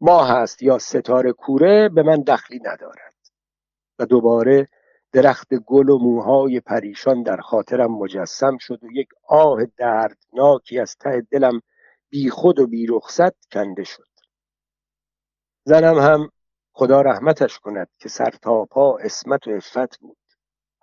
ماه 0.00 0.30
است 0.30 0.62
یا 0.62 0.78
ستاره 0.78 1.32
کوره 1.32 1.88
به 1.88 2.02
من 2.02 2.16
دخلی 2.16 2.60
ندارد. 2.64 3.14
و 3.98 4.06
دوباره 4.06 4.68
درخت 5.22 5.54
گل 5.54 5.88
و 5.88 5.98
موهای 5.98 6.60
پریشان 6.60 7.22
در 7.22 7.36
خاطرم 7.36 7.92
مجسم 7.92 8.58
شد 8.58 8.84
و 8.84 8.86
یک 8.92 9.08
آه 9.28 9.64
دردناکی 9.76 10.80
از 10.80 10.96
ته 10.96 11.26
دلم 11.30 11.60
بی 12.10 12.30
خود 12.30 12.58
و 12.58 12.66
بی 12.66 12.86
رخصت 12.86 13.44
کنده 13.52 13.84
شد. 13.84 14.08
زنم 15.64 15.98
هم 15.98 16.30
خدا 16.72 17.00
رحمتش 17.00 17.58
کند 17.58 17.88
که 17.98 18.08
سر 18.08 18.30
تا 18.42 18.64
پا 18.64 18.98
اسمت 18.98 19.48
و 19.48 19.50
افت 19.50 20.00
بود. 20.00 20.16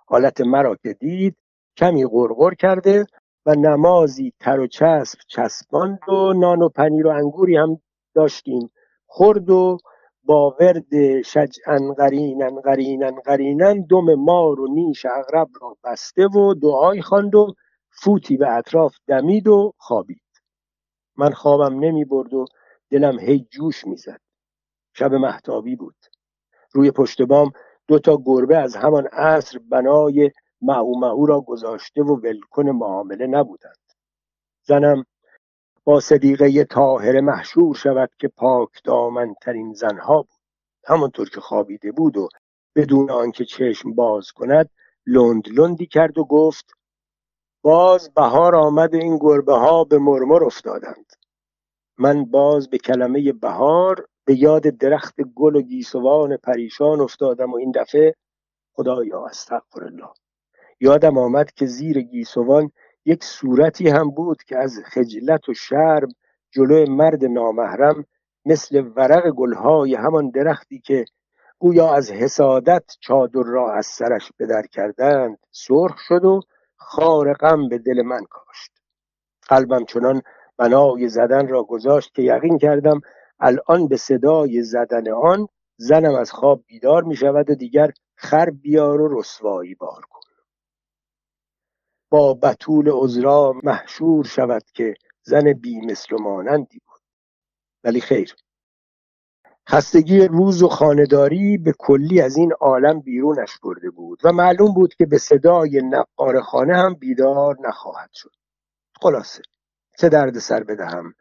حالت 0.06 0.40
مرا 0.40 0.76
که 0.76 0.92
دید 0.92 1.36
کمی 1.76 2.06
غرغر 2.06 2.54
کرده 2.54 3.06
و 3.46 3.54
نمازی 3.54 4.32
تر 4.40 4.60
و 4.60 4.66
چسب 4.66 5.18
چسباند 5.28 6.08
و 6.08 6.32
نان 6.32 6.62
و 6.62 6.68
پنیر 6.68 7.06
و 7.06 7.10
انگوری 7.10 7.56
هم 7.56 7.80
داشتیم. 8.14 8.70
خورد 9.06 9.50
و 9.50 9.78
با 10.26 10.56
ورد 10.60 11.22
شجعن 11.22 11.92
قرینن 11.92 12.60
قرینن 12.60 13.20
قرینن 13.24 13.86
دم 13.90 14.14
مار 14.14 14.60
و 14.60 14.66
نیش 14.74 15.06
اغرب 15.06 15.48
را 15.60 15.76
بسته 15.84 16.26
و 16.26 16.54
دعای 16.54 17.02
خواند 17.02 17.34
و 17.34 17.54
فوتی 17.90 18.36
به 18.36 18.52
اطراف 18.52 18.96
دمید 19.06 19.48
و 19.48 19.72
خوابید. 19.78 20.22
من 21.16 21.30
خوابم 21.30 21.78
نمی 21.78 22.04
برد 22.04 22.34
و 22.34 22.44
دلم 22.90 23.18
هی 23.18 23.46
جوش 23.50 23.86
می‌زد 23.86 24.20
شب 24.94 25.14
محتابی 25.14 25.76
بود. 25.76 25.96
روی 26.72 26.90
پشت 26.90 27.22
بام 27.22 27.52
دو 27.88 27.98
تا 27.98 28.18
گربه 28.24 28.56
از 28.58 28.76
همان 28.76 29.06
عصر 29.06 29.58
بنای 29.70 30.30
معو 30.60 30.98
معو 30.98 31.26
را 31.26 31.40
گذاشته 31.40 32.02
و 32.02 32.20
ولکن 32.20 32.70
معامله 32.70 33.26
نبودند. 33.26 33.92
زنم 34.62 35.04
با 35.86 36.00
صدیقه 36.00 36.64
طاهره 36.64 37.20
محشور 37.20 37.74
شود 37.74 38.10
که 38.18 38.28
پاک 38.28 38.70
دامنترین 38.84 39.72
زنها 39.72 40.22
بود. 40.22 40.40
همانطور 40.86 41.28
که 41.28 41.40
خوابیده 41.40 41.92
بود 41.92 42.16
و 42.16 42.28
بدون 42.76 43.10
آنکه 43.10 43.44
چشم 43.44 43.94
باز 43.94 44.32
کند 44.32 44.70
لند 45.06 45.48
لندی 45.48 45.86
کرد 45.86 46.18
و 46.18 46.24
گفت 46.24 46.72
باز 47.62 48.14
بهار 48.14 48.56
آمد 48.56 48.94
این 48.94 49.18
گربه 49.18 49.54
ها 49.54 49.84
به 49.84 49.98
مرمر 49.98 50.44
افتادند. 50.44 51.12
من 51.98 52.24
باز 52.24 52.70
به 52.70 52.78
کلمه 52.78 53.32
بهار 53.32 54.08
به 54.24 54.38
یاد 54.38 54.62
درخت 54.62 55.20
گل 55.34 55.56
و 55.56 55.62
گیسوان 55.62 56.36
پریشان 56.36 57.00
افتادم 57.00 57.52
و 57.52 57.56
این 57.56 57.70
دفعه 57.70 58.14
خدایا 58.72 59.26
استغفر 59.26 59.84
الله. 59.84 60.10
یادم 60.80 61.18
آمد 61.18 61.52
که 61.52 61.66
زیر 61.66 62.00
گیسوان 62.00 62.70
یک 63.06 63.24
صورتی 63.24 63.88
هم 63.88 64.10
بود 64.10 64.42
که 64.42 64.58
از 64.58 64.78
خجلت 64.84 65.48
و 65.48 65.54
شرم 65.54 66.08
جلو 66.50 66.90
مرد 66.90 67.24
نامحرم 67.24 68.04
مثل 68.44 68.84
ورق 68.96 69.30
گلهای 69.30 69.94
همان 69.94 70.30
درختی 70.30 70.78
که 70.78 71.04
گویا 71.58 71.94
از 71.94 72.10
حسادت 72.10 72.96
چادر 73.00 73.42
را 73.42 73.72
از 73.72 73.86
سرش 73.86 74.32
بدر 74.38 74.62
کردند 74.62 75.38
سرخ 75.50 75.98
شد 76.08 76.24
و 76.24 76.40
خار 76.76 77.32
غم 77.34 77.68
به 77.68 77.78
دل 77.78 78.02
من 78.02 78.24
کاشت. 78.30 78.70
قلبم 79.48 79.84
چنان 79.84 80.22
بنای 80.58 81.08
زدن 81.08 81.48
را 81.48 81.62
گذاشت 81.62 82.14
که 82.14 82.22
یقین 82.22 82.58
کردم 82.58 83.00
الان 83.40 83.88
به 83.88 83.96
صدای 83.96 84.62
زدن 84.62 85.12
آن 85.12 85.48
زنم 85.76 86.14
از 86.14 86.32
خواب 86.32 86.64
بیدار 86.66 87.02
می 87.02 87.16
شود 87.16 87.50
و 87.50 87.54
دیگر 87.54 87.90
خر 88.14 88.50
بیار 88.50 89.00
و 89.00 89.18
رسوایی 89.20 89.74
بار 89.74 90.00
کن 90.10 90.15
با 92.10 92.34
بطول 92.34 92.90
عذرا 92.92 93.54
محشور 93.62 94.24
شود 94.24 94.62
که 94.74 94.94
زن 95.22 95.52
بی 95.52 95.80
مثل 95.80 96.14
و 96.14 96.18
مانندی 96.18 96.80
بود. 96.86 97.00
ولی 97.84 98.00
خیر. 98.00 98.34
خستگی 99.68 100.20
روز 100.20 100.62
و 100.62 100.68
خانداری 100.68 101.58
به 101.58 101.72
کلی 101.78 102.20
از 102.20 102.36
این 102.36 102.52
عالم 102.52 103.00
بیرونش 103.00 103.58
برده 103.62 103.90
بود 103.90 104.20
و 104.24 104.32
معلوم 104.32 104.74
بود 104.74 104.94
که 104.94 105.06
به 105.06 105.18
صدای 105.18 105.82
نقار 105.84 106.40
خانه 106.40 106.76
هم 106.76 106.94
بیدار 106.94 107.56
نخواهد 107.60 108.10
شد. 108.12 108.32
خلاصه. 109.02 109.42
چه 109.98 110.08
درد 110.08 110.38
سر 110.38 110.62
بدهم؟ 110.62 111.14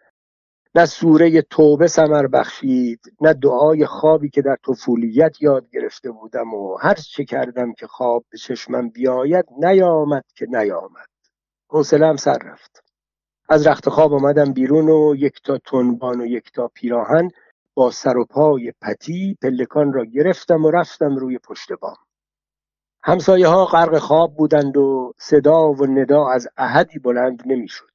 نه 0.77 0.85
سوره 0.85 1.41
توبه 1.41 1.87
سمر 1.87 2.27
بخشید 2.27 2.99
نه 3.21 3.33
دعای 3.33 3.85
خوابی 3.85 4.29
که 4.29 4.41
در 4.41 4.57
طفولیت 4.67 5.41
یاد 5.41 5.69
گرفته 5.69 6.11
بودم 6.11 6.53
و 6.53 6.77
هر 6.77 6.93
چه 6.93 7.25
کردم 7.25 7.73
که 7.73 7.87
خواب 7.87 8.25
به 8.29 8.37
چشمم 8.37 8.89
بیاید 8.89 9.45
نیامد 9.57 10.25
که 10.35 10.45
نیامد. 10.49 11.07
حوصلهام 11.69 12.15
سر 12.15 12.37
رفت. 12.37 12.83
از 13.49 13.67
رخت 13.67 13.89
خواب 13.89 14.13
آمدم 14.13 14.53
بیرون 14.53 14.89
و 14.89 15.15
یک 15.15 15.41
تا 15.43 15.57
تنبان 15.57 16.21
و 16.21 16.25
یک 16.25 16.51
تا 16.51 16.67
پیراهن 16.67 17.29
با 17.73 17.91
سر 17.91 18.17
و 18.17 18.25
پای 18.25 18.73
پتی 18.81 19.37
پلکان 19.41 19.93
را 19.93 20.05
گرفتم 20.05 20.65
و 20.65 20.71
رفتم 20.71 21.15
روی 21.15 21.37
پشت 21.37 21.73
بام. 21.73 21.97
همسایه 23.03 23.47
ها 23.47 23.65
غرق 23.65 23.97
خواب 23.97 24.35
بودند 24.35 24.77
و 24.77 25.13
صدا 25.17 25.71
و 25.71 25.85
ندا 25.85 26.29
از 26.29 26.47
احدی 26.57 26.99
بلند 26.99 27.43
نمی‌شد. 27.45 27.89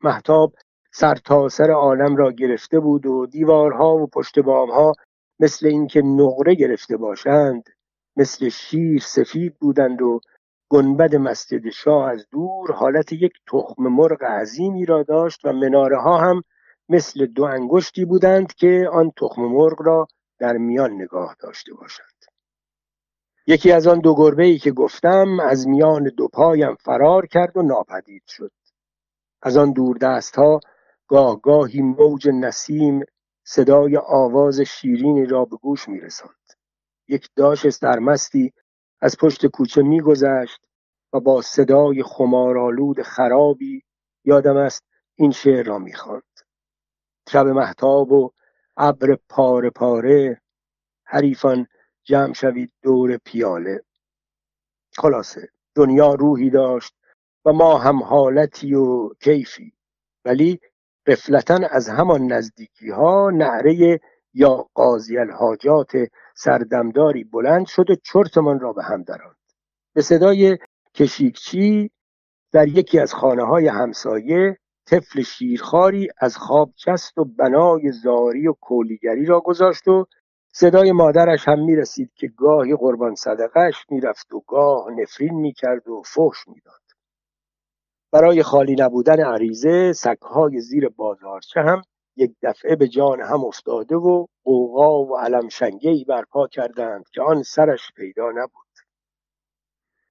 محتاب 0.00 0.52
سر 0.94 1.14
تا 1.14 1.48
سر 1.48 1.70
عالم 1.70 2.16
را 2.16 2.32
گرفته 2.32 2.80
بود 2.80 3.06
و 3.06 3.26
دیوارها 3.26 3.96
و 3.96 4.06
پشت 4.06 4.38
بامها 4.38 4.92
مثل 5.40 5.66
اینکه 5.66 6.02
نقره 6.02 6.54
گرفته 6.54 6.96
باشند 6.96 7.68
مثل 8.16 8.48
شیر 8.48 9.00
سفید 9.00 9.54
بودند 9.58 10.02
و 10.02 10.20
گنبد 10.68 11.14
مسجد 11.16 11.70
شاه 11.70 12.10
از 12.10 12.26
دور 12.30 12.72
حالت 12.72 13.12
یک 13.12 13.32
تخم 13.46 13.82
مرغ 13.82 14.22
عظیمی 14.22 14.86
را 14.86 15.02
داشت 15.02 15.44
و 15.44 15.52
مناره 15.52 16.00
ها 16.00 16.18
هم 16.18 16.42
مثل 16.88 17.26
دو 17.26 17.44
انگشتی 17.44 18.04
بودند 18.04 18.54
که 18.54 18.88
آن 18.92 19.12
تخم 19.16 19.42
مرغ 19.42 19.82
را 19.82 20.06
در 20.38 20.52
میان 20.52 20.92
نگاه 20.92 21.36
داشته 21.40 21.74
باشند. 21.74 22.06
یکی 23.46 23.72
از 23.72 23.86
آن 23.86 23.98
دو 23.98 24.14
گربه 24.14 24.44
ای 24.44 24.58
که 24.58 24.72
گفتم 24.72 25.40
از 25.40 25.68
میان 25.68 26.10
دو 26.16 26.28
پایم 26.28 26.74
فرار 26.74 27.26
کرد 27.26 27.56
و 27.56 27.62
ناپدید 27.62 28.22
شد. 28.26 28.52
از 29.42 29.56
آن 29.56 29.72
دور 29.72 29.96
دست 29.98 30.36
ها 30.36 30.60
گاه 31.08 31.40
گاهی 31.40 31.82
موج 31.82 32.28
نسیم 32.28 33.04
صدای 33.44 33.96
آواز 33.96 34.60
شیرینی 34.60 35.26
را 35.26 35.44
به 35.44 35.56
گوش 35.56 35.88
می 35.88 36.00
رسند. 36.00 36.52
یک 37.08 37.28
داش 37.36 37.68
سرمستی 37.68 38.52
از 39.00 39.16
پشت 39.16 39.46
کوچه 39.46 39.82
میگذشت 39.82 40.60
و 41.12 41.20
با 41.20 41.42
صدای 41.42 42.02
خمارالود 42.02 43.02
خرابی 43.02 43.82
یادم 44.24 44.56
است 44.56 44.84
این 45.14 45.30
شعر 45.30 45.66
را 45.66 45.78
می‌خواند. 45.78 46.22
شب 47.28 47.46
محتاب 47.46 48.12
و 48.12 48.30
ابر 48.76 49.18
پاره 49.28 49.70
پاره 49.70 50.40
حریفان 51.04 51.66
جمع 52.04 52.32
شوید 52.32 52.72
دور 52.82 53.16
پیاله. 53.16 53.82
خلاصه 54.96 55.48
دنیا 55.74 56.14
روحی 56.14 56.50
داشت 56.50 56.94
و 57.44 57.52
ما 57.52 57.78
هم 57.78 58.02
حالتی 58.02 58.74
و 58.74 59.08
کیفی. 59.20 59.72
ولی 60.24 60.60
قفلتا 61.06 61.60
از 61.70 61.88
همان 61.88 62.32
نزدیکی 62.32 62.90
ها 62.90 63.30
نعره 63.30 64.00
یا 64.34 64.66
قاضی 64.74 65.18
الحاجات 65.18 65.92
سردمداری 66.34 67.24
بلند 67.24 67.66
شد 67.66 67.90
و 67.90 67.94
چرتمان 67.94 68.60
را 68.60 68.72
به 68.72 68.82
هم 68.82 69.02
دراند. 69.02 69.36
به 69.94 70.02
صدای 70.02 70.58
کشیکچی 70.94 71.90
در 72.52 72.68
یکی 72.68 72.98
از 72.98 73.14
خانه 73.14 73.44
های 73.44 73.68
همسایه 73.68 74.58
طفل 74.86 75.22
شیرخاری 75.22 76.08
از 76.18 76.36
خواب 76.36 76.72
جست 76.86 77.18
و 77.18 77.24
بنای 77.24 77.92
زاری 77.92 78.48
و 78.48 78.52
کولیگری 78.52 79.26
را 79.26 79.40
گذاشت 79.40 79.88
و 79.88 80.06
صدای 80.52 80.92
مادرش 80.92 81.48
هم 81.48 81.64
می‌رسید 81.64 82.10
که 82.14 82.28
گاهی 82.36 82.76
قربان 82.76 83.14
صدقش 83.14 83.86
می‌رفت 83.90 84.32
و 84.34 84.40
گاه 84.46 84.86
نفرین 84.90 85.34
می‌کرد 85.34 85.88
و 85.88 86.02
فحش 86.02 86.48
می‌داد. 86.48 86.81
برای 88.12 88.42
خالی 88.42 88.76
نبودن 88.78 89.20
عریضه 89.20 89.92
سگهای 89.92 90.60
زیر 90.60 90.88
بازارچه 90.88 91.60
هم 91.60 91.82
یک 92.16 92.34
دفعه 92.42 92.76
به 92.76 92.88
جان 92.88 93.20
هم 93.20 93.44
افتاده 93.44 93.96
و 93.96 94.26
قوقا 94.44 95.04
و 95.04 95.18
علمشنگهای 95.18 96.04
برپا 96.04 96.48
کردند 96.48 97.04
که 97.14 97.22
آن 97.22 97.42
سرش 97.42 97.92
پیدا 97.96 98.30
نبود. 98.30 98.62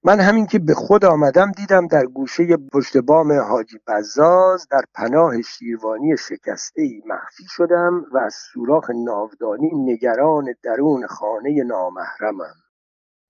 من 0.04 0.20
همین 0.20 0.46
که 0.46 0.58
به 0.58 0.74
خود 0.74 1.04
آمدم 1.04 1.52
دیدم 1.52 1.86
در 1.86 2.06
گوشه 2.06 2.56
پشت 2.72 2.96
بام 2.96 3.32
حاجی 3.32 3.78
بزاز 3.86 4.68
در 4.70 4.82
پناه 4.94 5.42
شیروانی 5.42 6.16
شکسته 6.16 7.02
مخفی 7.06 7.44
شدم 7.48 8.06
و 8.12 8.18
از 8.18 8.34
سوراخ 8.34 8.90
ناودانی 8.90 9.70
نگران 9.74 10.54
درون 10.62 11.06
خانه 11.06 11.64
نامحرمم 11.64 12.54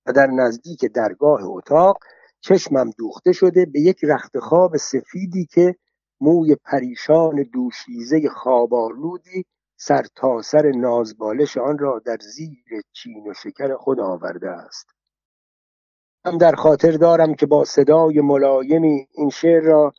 و 0.06 0.12
در 0.12 0.26
نزدیک 0.26 0.84
درگاه 0.84 1.40
اتاق 1.42 1.98
چشمم 2.42 2.90
دوخته 2.90 3.32
شده 3.32 3.66
به 3.66 3.80
یک 3.80 4.04
رخت 4.04 4.38
خواب 4.38 4.76
سفیدی 4.76 5.46
که 5.46 5.76
موی 6.20 6.54
پریشان 6.64 7.42
دوشیزه 7.52 8.28
خوابالودی 8.28 9.44
سر 9.76 10.06
تا 10.14 10.42
سر 10.42 10.70
نازبالش 10.70 11.56
آن 11.56 11.78
را 11.78 11.98
در 11.98 12.18
زیر 12.20 12.82
چین 12.92 13.30
و 13.30 13.34
شکر 13.34 13.76
خود 13.76 14.00
آورده 14.00 14.50
است. 14.50 14.86
هم 16.24 16.38
در 16.38 16.54
خاطر 16.54 16.92
دارم 16.92 17.34
که 17.34 17.46
با 17.46 17.64
صدای 17.64 18.20
ملایمی 18.20 19.08
این 19.12 19.30
شعر 19.30 19.62
را 19.62 19.92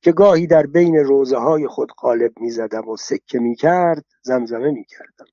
که 0.00 0.12
گاهی 0.12 0.46
در 0.46 0.66
بین 0.66 0.96
روزه 0.96 1.36
های 1.36 1.66
خود 1.66 1.92
قالب 1.92 2.32
می 2.40 2.50
زدم 2.50 2.88
و 2.88 2.96
سکه 2.96 3.38
می 3.38 3.54
کرد 3.54 4.04
زمزمه 4.22 4.70
می 4.70 4.84
کردم 4.84 5.26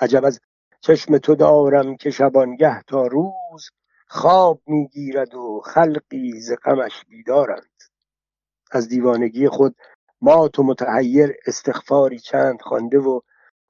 عجب 0.00 0.24
از 0.24 0.40
چشم 0.80 1.18
تو 1.18 1.34
دارم 1.34 1.96
که 1.96 2.10
شبانگه 2.10 2.82
تا 2.82 3.06
روز 3.06 3.70
خواب 4.16 4.60
می‌گیرد 4.66 5.34
و 5.34 5.60
خلقی 5.64 6.40
ز 6.40 6.52
غمش 6.64 7.04
بیدارند. 7.08 7.82
از 8.72 8.88
دیوانگی 8.88 9.48
خود 9.48 9.76
ما 10.20 10.48
تو 10.48 10.62
متحیر 10.62 11.34
استغفاری 11.46 12.18
چند 12.18 12.62
خوانده 12.62 12.98
و 12.98 13.20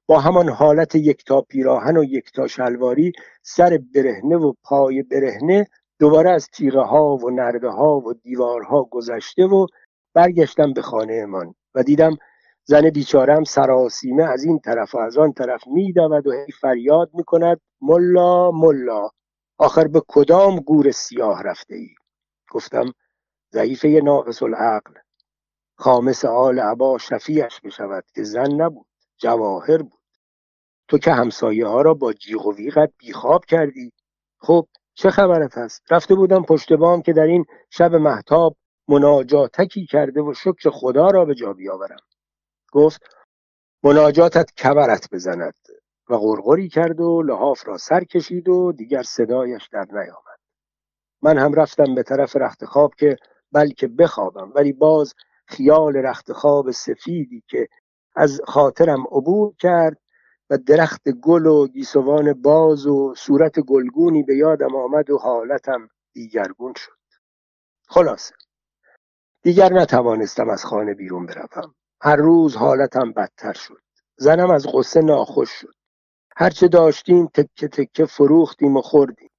با 0.07 0.19
همان 0.19 0.49
حالت 0.49 0.95
یکتا 0.95 1.41
پیراهن 1.41 1.97
و 1.97 2.03
یکتا 2.03 2.47
شلواری 2.47 3.11
سر 3.41 3.79
برهنه 3.95 4.37
و 4.37 4.53
پای 4.63 5.03
برهنه 5.03 5.67
دوباره 5.99 6.31
از 6.31 6.47
تیغه 6.47 6.81
ها 6.81 7.17
و 7.17 7.29
نرده 7.29 7.69
ها 7.69 7.99
و 7.99 8.13
دیوارها 8.13 8.83
گذشته 8.83 9.45
و 9.45 9.67
برگشتم 10.13 10.73
به 10.73 10.81
خانه 10.81 11.25
من 11.25 11.53
و 11.75 11.83
دیدم 11.83 12.17
زن 12.65 12.89
بیچارم 12.89 13.43
سراسیمه 13.43 14.23
از 14.23 14.43
این 14.43 14.59
طرف 14.59 14.95
و 14.95 14.97
از 14.97 15.17
آن 15.17 15.33
طرف 15.33 15.67
میدود 15.67 16.27
و 16.27 16.31
هی 16.31 16.51
فریاد 16.61 17.09
می‌کند 17.13 17.61
ملا 17.81 18.51
ملا. 18.51 19.09
آخر 19.57 19.87
به 19.87 20.01
کدام 20.07 20.59
گور 20.59 20.91
سیاه 20.91 21.43
رفته 21.43 21.75
ای؟ 21.75 21.89
گفتم 22.51 22.93
ضعیفه 23.53 24.01
ناقص 24.03 24.43
العقل. 24.43 24.93
خامس 25.77 26.25
آل 26.25 26.59
عبا 26.59 26.97
شفیعش 26.97 27.61
بشود 27.61 28.03
که 28.15 28.23
زن 28.23 28.51
نبود 28.51 28.87
جواهر 29.17 29.81
بود. 29.81 30.01
تو 30.87 30.97
که 30.97 31.11
همسایه 31.11 31.67
ها 31.67 31.81
را 31.81 31.93
با 31.93 32.13
جیغ 32.13 32.45
و 32.45 32.55
ویغت 32.55 32.91
بیخواب 32.97 33.45
کردی. 33.45 33.91
خب 34.37 34.67
چه 34.93 35.09
خبرت 35.09 35.57
هست 35.57 35.81
رفته 35.91 36.15
بودم 36.15 36.43
پشت 36.43 36.73
بام 36.73 37.01
که 37.01 37.13
در 37.13 37.23
این 37.23 37.45
شب 37.69 37.95
محتاب 37.95 38.57
مناجاتکی 38.87 39.85
کرده 39.85 40.21
و 40.21 40.33
شکر 40.33 40.69
خدا 40.69 41.07
را 41.07 41.25
به 41.25 41.35
جا 41.35 41.53
بیاورم. 41.53 41.99
گفت 42.71 43.01
مناجاتت 43.83 44.51
کبرت 44.51 45.09
بزند. 45.11 45.64
و 46.09 46.17
غرغری 46.17 46.69
کرد 46.69 46.99
و 46.99 47.21
لحاف 47.21 47.67
را 47.67 47.77
سر 47.77 48.03
کشید 48.03 48.49
و 48.49 48.71
دیگر 48.71 49.03
صدایش 49.03 49.67
در 49.67 49.85
نیامد. 49.91 50.39
من 51.21 51.37
هم 51.37 51.53
رفتم 51.53 51.95
به 51.95 52.03
طرف 52.03 52.35
رخت 52.35 52.65
خواب 52.65 52.95
که 52.95 53.17
بلکه 53.51 53.87
بخوابم 53.87 54.51
ولی 54.55 54.73
باز 54.73 55.13
خیال 55.47 55.97
رخت 55.97 56.31
خواب 56.31 56.71
سفیدی 56.71 57.43
که 57.47 57.67
از 58.15 58.41
خاطرم 58.47 59.03
عبور 59.11 59.53
کرد 59.59 59.97
و 60.49 60.57
درخت 60.57 61.09
گل 61.09 61.45
و 61.45 61.67
گیسوان 61.67 62.33
باز 62.33 62.87
و 62.87 63.13
صورت 63.17 63.59
گلگونی 63.59 64.23
به 64.23 64.35
یادم 64.35 64.75
آمد 64.75 65.09
و 65.09 65.17
حالتم 65.17 65.89
دیگرگون 66.13 66.73
شد. 66.77 66.97
خلاصه 67.87 68.35
دیگر 69.41 69.73
نتوانستم 69.73 70.49
از 70.49 70.65
خانه 70.65 70.93
بیرون 70.93 71.25
بروم. 71.25 71.75
هر 72.01 72.15
روز 72.15 72.55
حالتم 72.55 73.11
بدتر 73.11 73.53
شد. 73.53 73.81
زنم 74.17 74.51
از 74.51 74.67
غصه 74.67 75.01
ناخوش 75.01 75.49
شد. 75.49 75.74
هرچه 76.37 76.67
داشتیم 76.67 77.27
تکه 77.27 77.67
تکه 77.67 78.05
فروختیم 78.05 78.77
و 78.77 78.81
خوردیم. 78.81 79.29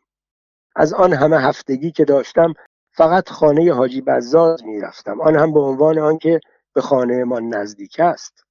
از 0.77 0.93
آن 0.93 1.13
همه 1.13 1.39
هفتگی 1.39 1.93
که 1.93 2.05
داشتم 2.05 2.55
فقط 2.93 3.29
خانه 3.31 3.73
حاجی 3.73 4.01
بزاز 4.01 4.65
می‌رفتم. 4.65 5.21
آن 5.21 5.37
هم 5.37 5.53
به 5.53 5.61
عنوان 5.61 5.99
آنکه 5.99 6.41
به 6.73 6.81
خانه 6.81 7.25
ما 7.25 7.41
نزدیک 7.41 8.01
است. 8.01 8.45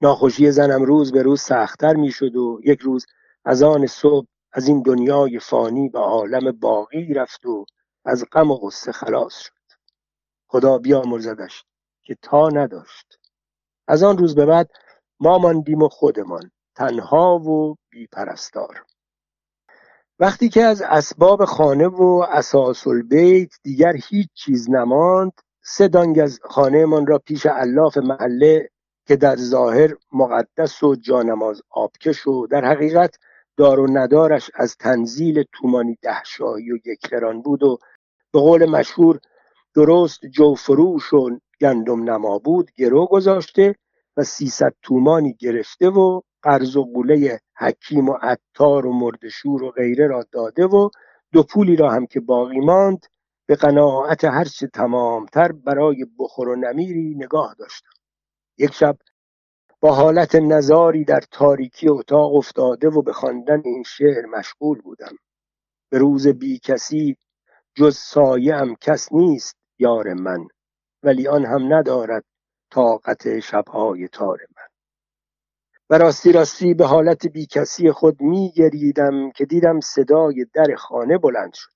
ناخوشی 0.00 0.50
زنم 0.50 0.82
روز 0.82 1.12
به 1.12 1.22
روز 1.22 1.40
سختتر 1.40 1.94
می‌شد 1.94 2.36
و 2.36 2.60
یک 2.64 2.80
روز 2.80 3.06
از 3.44 3.62
آن 3.62 3.86
صبح 3.86 4.26
از 4.52 4.68
این 4.68 4.82
دنیای 4.82 5.38
فانی 5.38 5.88
به 5.88 5.98
عالم 5.98 6.52
باقی 6.52 7.14
رفت 7.14 7.46
و 7.46 7.66
از 8.04 8.24
غم 8.32 8.50
و 8.50 8.56
غصه 8.56 8.92
خلاص 8.92 9.38
شد. 9.38 9.52
خدا 10.48 10.78
بیامرزدش 10.78 11.64
که 12.02 12.16
تا 12.22 12.48
نداشت. 12.48 13.18
از 13.88 14.02
آن 14.02 14.18
روز 14.18 14.34
به 14.34 14.46
بعد 14.46 14.70
ما 15.20 15.38
ماندیم 15.38 15.82
و 15.82 15.88
خودمان. 15.88 16.50
تنها 16.76 17.38
و 17.38 17.76
بیپرستار. 17.90 18.84
وقتی 20.18 20.48
که 20.48 20.62
از 20.62 20.82
اسباب 20.82 21.44
خانه 21.44 21.86
و 21.86 22.26
اساس 22.30 22.86
البیت 22.86 23.50
دیگر 23.62 23.92
هیچ 24.08 24.28
چیز 24.34 24.70
نماند 24.70 25.32
سه 25.62 25.88
دانگ 25.88 26.18
از 26.18 26.40
خانهمان 26.42 27.06
را 27.06 27.18
پیش 27.18 27.46
علاف 27.46 27.96
محله 27.96 28.68
که 29.06 29.16
در 29.16 29.36
ظاهر 29.36 29.94
مقدس 30.12 30.82
و 30.82 30.94
جانماز 30.94 31.62
آبکش 31.70 32.26
و 32.26 32.46
در 32.46 32.64
حقیقت 32.64 33.16
دار 33.56 33.80
و 33.80 33.86
ندارش 33.90 34.50
از 34.54 34.76
تنزیل 34.76 35.44
تومانی 35.52 35.98
دهشایی 36.02 36.72
و 36.72 36.78
یکران 36.84 37.42
بود 37.42 37.62
و 37.62 37.78
به 38.32 38.40
قول 38.40 38.70
مشهور 38.70 39.20
درست 39.74 40.26
جوفروش 40.26 41.12
و 41.12 41.38
گندم 41.60 42.10
نما 42.10 42.38
بود 42.38 42.70
گرو 42.76 43.06
گذاشته 43.06 43.74
و 44.16 44.22
سیصد 44.22 44.74
تومانی 44.82 45.34
گرفته 45.34 45.88
و 45.90 46.20
قرض 46.42 46.76
و 46.76 46.84
قوله 46.84 47.40
حکیم 47.58 48.08
و 48.08 48.12
عطار 48.22 48.86
و 48.86 48.92
مردشور 48.92 49.62
و 49.62 49.70
غیره 49.70 50.06
را 50.06 50.26
داده 50.32 50.66
و 50.66 50.90
دو 51.32 51.42
پولی 51.42 51.76
را 51.76 51.90
هم 51.90 52.06
که 52.06 52.20
باقی 52.20 52.60
ماند 52.60 53.06
به 53.46 53.56
قناعت 53.56 54.24
هرچه 54.24 54.66
تمامتر 54.66 55.52
برای 55.52 56.06
بخور 56.18 56.48
و 56.48 56.56
نمیری 56.56 57.14
نگاه 57.14 57.54
داشتم. 57.58 57.90
یک 58.58 58.72
شب 58.72 58.96
با 59.80 59.94
حالت 59.94 60.34
نظاری 60.34 61.04
در 61.04 61.20
تاریکی 61.30 61.88
اتاق 61.88 62.34
افتاده 62.34 62.88
و 62.88 63.02
به 63.02 63.12
خواندن 63.12 63.62
این 63.64 63.82
شعر 63.82 64.26
مشغول 64.26 64.80
بودم. 64.80 65.16
به 65.90 65.98
روز 65.98 66.28
بی 66.28 66.58
کسی 66.58 67.16
جز 67.74 67.96
سایه 67.96 68.54
هم 68.56 68.74
کس 68.80 69.12
نیست 69.12 69.56
یار 69.78 70.14
من 70.14 70.46
ولی 71.02 71.28
آن 71.28 71.44
هم 71.46 71.74
ندارد 71.74 72.24
طاقت 72.74 73.40
شبهای 73.40 74.08
تار 74.08 74.38
من. 74.56 74.68
و 75.90 75.98
راستی 75.98 76.32
راستی 76.32 76.74
به 76.74 76.86
حالت 76.86 77.26
بیکسی 77.26 77.92
خود 77.92 78.20
می 78.20 78.52
گریدم 78.56 79.30
که 79.30 79.44
دیدم 79.44 79.80
صدای 79.80 80.46
در 80.54 80.74
خانه 80.74 81.18
بلند 81.18 81.54
شد. 81.54 81.70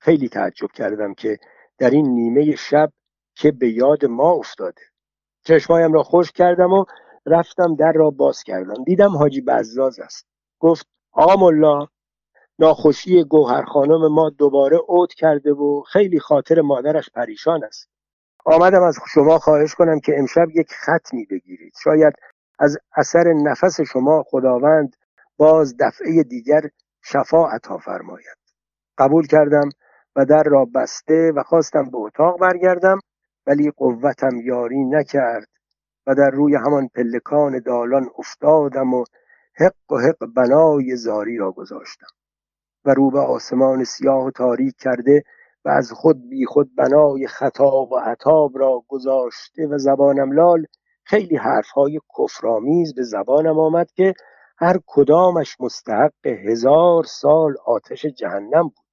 خیلی 0.00 0.28
تعجب 0.28 0.68
کردم 0.74 1.14
که 1.14 1.38
در 1.78 1.90
این 1.90 2.06
نیمه 2.06 2.56
شب 2.56 2.92
که 3.34 3.52
به 3.52 3.70
یاد 3.70 4.04
ما 4.04 4.30
افتاده. 4.30 4.82
چشمایم 5.44 5.92
را 5.92 6.02
خوش 6.02 6.32
کردم 6.32 6.72
و 6.72 6.84
رفتم 7.26 7.74
در 7.74 7.92
را 7.92 8.10
باز 8.10 8.42
کردم. 8.42 8.84
دیدم 8.84 9.16
حاجی 9.16 9.40
بزاز 9.40 10.00
است. 10.00 10.26
گفت 10.58 10.86
آقا 11.12 11.36
ملا 11.36 11.86
ناخوشی 12.58 13.24
گوهر 13.24 13.64
خانم 13.64 14.12
ما 14.12 14.30
دوباره 14.30 14.76
اوت 14.76 15.14
کرده 15.14 15.52
و 15.52 15.82
خیلی 15.82 16.20
خاطر 16.20 16.60
مادرش 16.60 17.10
پریشان 17.10 17.64
است. 17.64 17.97
آمدم 18.48 18.82
از 18.82 18.98
شما 19.06 19.38
خواهش 19.38 19.74
کنم 19.74 20.00
که 20.00 20.18
امشب 20.18 20.50
یک 20.54 20.72
ختمی 20.74 21.26
بگیرید. 21.30 21.72
شاید 21.82 22.14
از 22.58 22.78
اثر 22.96 23.32
نفس 23.32 23.80
شما 23.80 24.22
خداوند 24.22 24.96
باز 25.36 25.76
دفعه 25.80 26.22
دیگر 26.22 26.60
شفا 27.02 27.48
عطا 27.48 27.78
فرماید. 27.78 28.36
قبول 28.98 29.26
کردم 29.26 29.68
و 30.16 30.24
در 30.24 30.42
را 30.42 30.64
بسته 30.64 31.32
و 31.36 31.42
خواستم 31.42 31.90
به 31.90 31.98
اتاق 31.98 32.40
برگردم 32.40 32.98
ولی 33.46 33.70
قوتم 33.70 34.40
یاری 34.44 34.84
نکرد 34.84 35.48
و 36.06 36.14
در 36.14 36.30
روی 36.30 36.54
همان 36.54 36.88
پلکان 36.94 37.58
دالان 37.58 38.10
افتادم 38.18 38.94
و 38.94 39.04
حق 39.54 39.92
و 39.92 39.98
حق 39.98 40.26
بنای 40.36 40.96
زاری 40.96 41.36
را 41.36 41.52
گذاشتم. 41.52 42.06
و 42.84 42.94
رو 42.94 43.10
به 43.10 43.20
آسمان 43.20 43.84
سیاه 43.84 44.24
و 44.24 44.30
تاریک 44.30 44.74
کرده 44.78 45.22
از 45.68 45.92
خود 45.92 46.28
بی 46.28 46.46
خود 46.46 46.74
بنای 46.74 47.26
خطاب 47.26 47.92
و 47.92 47.96
عطاب 47.96 48.58
را 48.58 48.84
گذاشته 48.88 49.66
و 49.66 49.78
زبانم 49.78 50.32
لال 50.32 50.66
خیلی 51.04 51.36
حرفهای 51.36 52.00
کفرآمیز 52.18 52.94
به 52.94 53.02
زبانم 53.02 53.58
آمد 53.58 53.90
که 53.92 54.14
هر 54.58 54.80
کدامش 54.86 55.56
مستحق 55.60 56.26
هزار 56.26 57.04
سال 57.04 57.54
آتش 57.66 58.06
جهنم 58.06 58.62
بود. 58.62 58.88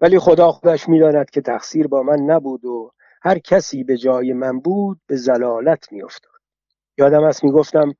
ولی 0.00 0.18
خدا 0.18 0.52
خودش 0.52 0.88
می‌داند 0.88 1.30
که 1.30 1.40
تقصیر 1.40 1.86
با 1.86 2.02
من 2.02 2.18
نبود 2.20 2.64
و 2.64 2.90
هر 3.22 3.38
کسی 3.38 3.84
به 3.84 3.96
جای 3.96 4.32
من 4.32 4.60
بود 4.60 5.00
به 5.06 5.16
زلالت 5.16 5.92
میافتاد. 5.92 6.40
یادم 6.98 7.24
است 7.24 7.44
می‌گفتم 7.44 7.94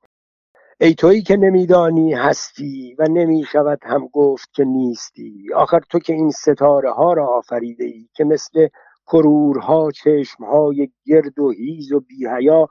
ای 0.81 0.93
تویی 0.95 1.21
که 1.21 1.37
نمیدانی 1.37 2.13
هستی 2.13 2.95
و 2.99 3.07
نمی‌شود 3.07 3.79
هم 3.83 4.07
گفت 4.07 4.53
که 4.53 4.63
نیستی. 4.63 5.53
آخر 5.55 5.79
تو 5.89 5.99
که 5.99 6.13
این 6.13 6.31
ستاره 6.31 6.91
ها 6.91 7.13
را 7.13 7.27
آفریده 7.27 7.85
ای 7.85 8.09
که 8.13 8.23
مثل 8.23 8.67
کرورها 9.07 9.91
چشمهای 9.91 10.89
گرد 11.05 11.39
و 11.39 11.51
هیز 11.51 11.91
و 11.91 11.99
بیهیا 11.99 12.67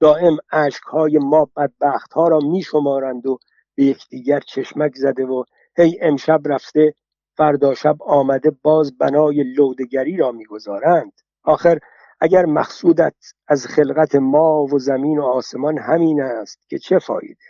دائم 0.00 0.36
اشکهای 0.52 1.18
ما 1.18 1.50
بدبخت 1.56 2.12
ها 2.12 2.28
را 2.28 2.38
میشمارند 2.38 3.26
و 3.26 3.38
به 3.74 3.84
یکدیگر 3.84 4.40
چشمک 4.40 4.94
زده 4.94 5.26
و 5.26 5.44
هی 5.76 5.98
امشب 6.00 6.40
رفته 6.46 6.94
فردا 7.36 7.74
شب 7.74 8.02
آمده 8.02 8.50
باز 8.62 8.98
بنای 8.98 9.42
لودگری 9.42 10.16
را 10.16 10.32
می‌گذارند. 10.32 11.12
آخر 11.44 11.78
اگر 12.20 12.46
مقصودت 12.46 13.14
از 13.48 13.66
خلقت 13.66 14.14
ما 14.14 14.62
و 14.62 14.78
زمین 14.78 15.18
و 15.18 15.22
آسمان 15.22 15.78
همین 15.78 16.22
است 16.22 16.68
که 16.68 16.78
چه 16.78 16.98
فایده؟ 16.98 17.44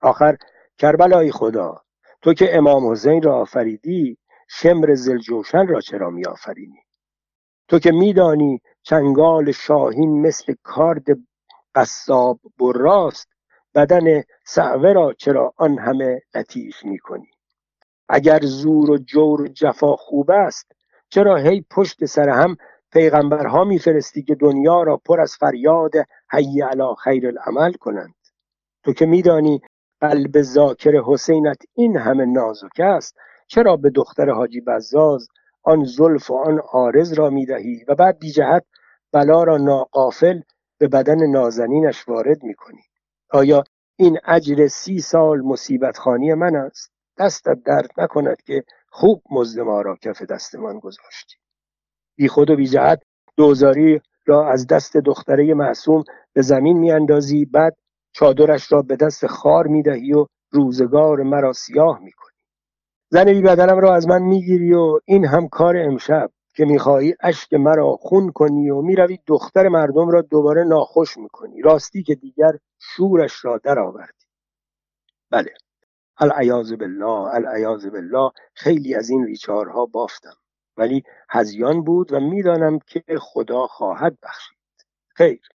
آخر 0.00 0.36
کربلای 0.78 1.32
خدا 1.32 1.82
تو 2.22 2.34
که 2.34 2.56
امام 2.56 2.90
حسین 2.90 3.22
را 3.22 3.40
آفریدی 3.40 4.18
شمر 4.48 4.94
زلجوشن 4.94 5.66
را 5.66 5.80
چرا 5.80 6.10
می 6.10 6.24
آفرینی 6.26 6.82
تو 7.68 7.78
که 7.78 7.92
میدانی 7.92 8.60
چنگال 8.82 9.52
شاهین 9.52 10.20
مثل 10.20 10.54
کارد 10.62 11.04
قصاب 11.74 12.40
براست 12.60 13.28
بدن 13.74 14.22
سعوه 14.46 14.92
را 14.92 15.12
چرا 15.12 15.54
آن 15.56 15.78
همه 15.78 16.22
لطیف 16.34 16.84
می 16.84 16.98
کنی 16.98 17.30
اگر 18.08 18.40
زور 18.42 18.90
و 18.90 18.98
جور 18.98 19.48
جفا 19.48 19.96
خوب 19.96 20.30
است 20.30 20.72
چرا 21.08 21.36
هی 21.36 21.64
پشت 21.70 22.04
سر 22.04 22.28
هم 22.28 22.56
پیغمبرها 22.92 23.64
میفرستی 23.64 24.22
که 24.22 24.34
دنیا 24.34 24.82
را 24.82 24.96
پر 24.96 25.20
از 25.20 25.36
فریاد 25.40 25.92
حی 26.30 26.60
علی 26.60 26.94
خیر 27.04 27.26
العمل 27.26 27.72
کنند. 27.72 28.14
تو 28.84 28.92
که 28.92 29.06
میدانی 29.06 29.62
قلب 30.00 30.42
ذاکر 30.42 31.02
حسینت 31.06 31.62
این 31.74 31.96
همه 31.96 32.24
نازک 32.24 32.80
است 32.80 33.16
چرا 33.46 33.76
به 33.76 33.90
دختر 33.90 34.30
حاجی 34.30 34.60
بزاز 34.60 35.28
آن 35.62 35.84
زلف 35.84 36.30
و 36.30 36.34
آن 36.34 36.60
آرز 36.72 37.12
را 37.12 37.30
می‌دهی 37.30 37.84
و 37.88 37.94
بعد 37.94 38.18
بی 38.18 38.30
جهت 38.30 38.64
بلا 39.12 39.42
را 39.42 39.56
ناقافل 39.56 40.40
به 40.78 40.88
بدن 40.88 41.26
نازنینش 41.26 42.08
وارد 42.08 42.42
می‌کنی؟ 42.42 42.82
آیا 43.30 43.64
این 43.96 44.18
اجر 44.24 44.66
سی 44.66 45.00
سال 45.00 45.40
مصیبت 45.40 45.98
خانی 45.98 46.34
من 46.34 46.56
است؟ 46.56 46.92
دستت 47.18 47.62
درد 47.64 47.90
نکند 47.98 48.42
که 48.42 48.64
خوب 48.90 49.22
مزد 49.30 49.60
ما 49.60 49.82
را 49.82 49.96
کف 49.96 50.22
دستمان 50.22 50.78
گذاشتی. 50.78 51.41
بی 52.22 52.28
خود 52.28 52.50
و 52.50 52.56
بی 52.56 52.66
جهت 52.66 53.02
دوزاری 53.36 54.00
را 54.26 54.48
از 54.48 54.66
دست 54.66 54.96
دختره 54.96 55.54
معصوم 55.54 56.04
به 56.32 56.42
زمین 56.42 56.78
میاندازی 56.78 57.44
بعد 57.44 57.76
چادرش 58.12 58.72
را 58.72 58.82
به 58.82 58.96
دست 58.96 59.26
خار 59.26 59.66
می‌دهی 59.66 60.12
و 60.12 60.26
روزگار 60.50 61.22
مرا 61.22 61.52
سیاه 61.52 61.98
می‌کنی. 61.98 62.36
زن 63.10 63.24
بی 63.24 63.42
بدنم 63.42 63.78
را 63.78 63.94
از 63.94 64.08
من 64.08 64.22
می‌گیری 64.22 64.74
و 64.74 65.00
این 65.04 65.26
هم 65.26 65.48
کار 65.48 65.76
امشب 65.76 66.30
که 66.54 66.64
می‌خواهی 66.64 67.14
اشک 67.20 67.54
مرا 67.54 67.96
خون 68.00 68.32
کنی 68.32 68.70
و 68.70 68.80
می‌روی 68.80 69.18
دختر 69.26 69.68
مردم 69.68 70.08
را 70.08 70.22
دوباره 70.22 70.64
ناخوش 70.64 71.16
می‌کنی. 71.16 71.62
راستی 71.62 72.02
که 72.02 72.14
دیگر 72.14 72.52
شورش 72.78 73.44
را 73.44 73.60
درآوردی. 73.64 74.26
بله. 75.30 75.54
العیاذ 76.18 76.72
بالله 76.72 77.34
العیاذ 77.34 77.86
بالله. 77.86 78.30
خیلی 78.54 78.94
از 78.94 79.10
این 79.10 79.26
ریچارها 79.26 79.86
بافتم. 79.86 80.41
ولی 80.76 81.02
هزیان 81.30 81.84
بود 81.84 82.12
و 82.12 82.20
می‌دانم 82.20 82.78
که 82.78 83.04
خدا 83.20 83.66
خواهد 83.66 84.18
بخشید. 84.22 84.58
خیر. 85.08 85.48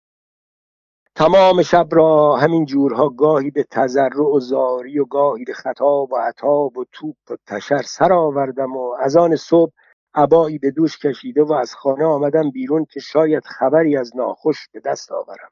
تمام 1.15 1.62
شب 1.62 1.88
را 1.91 2.36
همین 2.36 2.65
جورها 2.65 3.10
گاهی 3.10 3.51
به 3.51 3.63
تذرع 3.63 4.21
و 4.21 4.39
زاری 4.39 4.99
و 4.99 5.06
گاهی 5.06 5.43
به 5.43 5.54
خطاب 5.54 6.13
و 6.13 6.15
عطاب 6.15 6.78
و 6.78 6.86
توپ 6.91 7.15
و 7.30 7.36
تشر 7.47 7.82
سر 7.82 8.13
آوردم 8.13 8.75
و 8.75 8.95
از 8.99 9.17
آن 9.17 9.36
صبح 9.36 9.71
عبایی 10.13 10.58
به 10.58 10.71
دوش 10.71 10.97
کشیده 10.97 11.43
و 11.43 11.54
از 11.54 11.75
خانه 11.75 12.06
آمدم 12.06 12.51
بیرون 12.51 12.86
که 12.86 12.99
شاید 12.99 13.45
خبری 13.45 13.97
از 13.97 14.15
ناخوش 14.15 14.67
به 14.73 14.80
دست 14.80 15.12
آورم. 15.12 15.49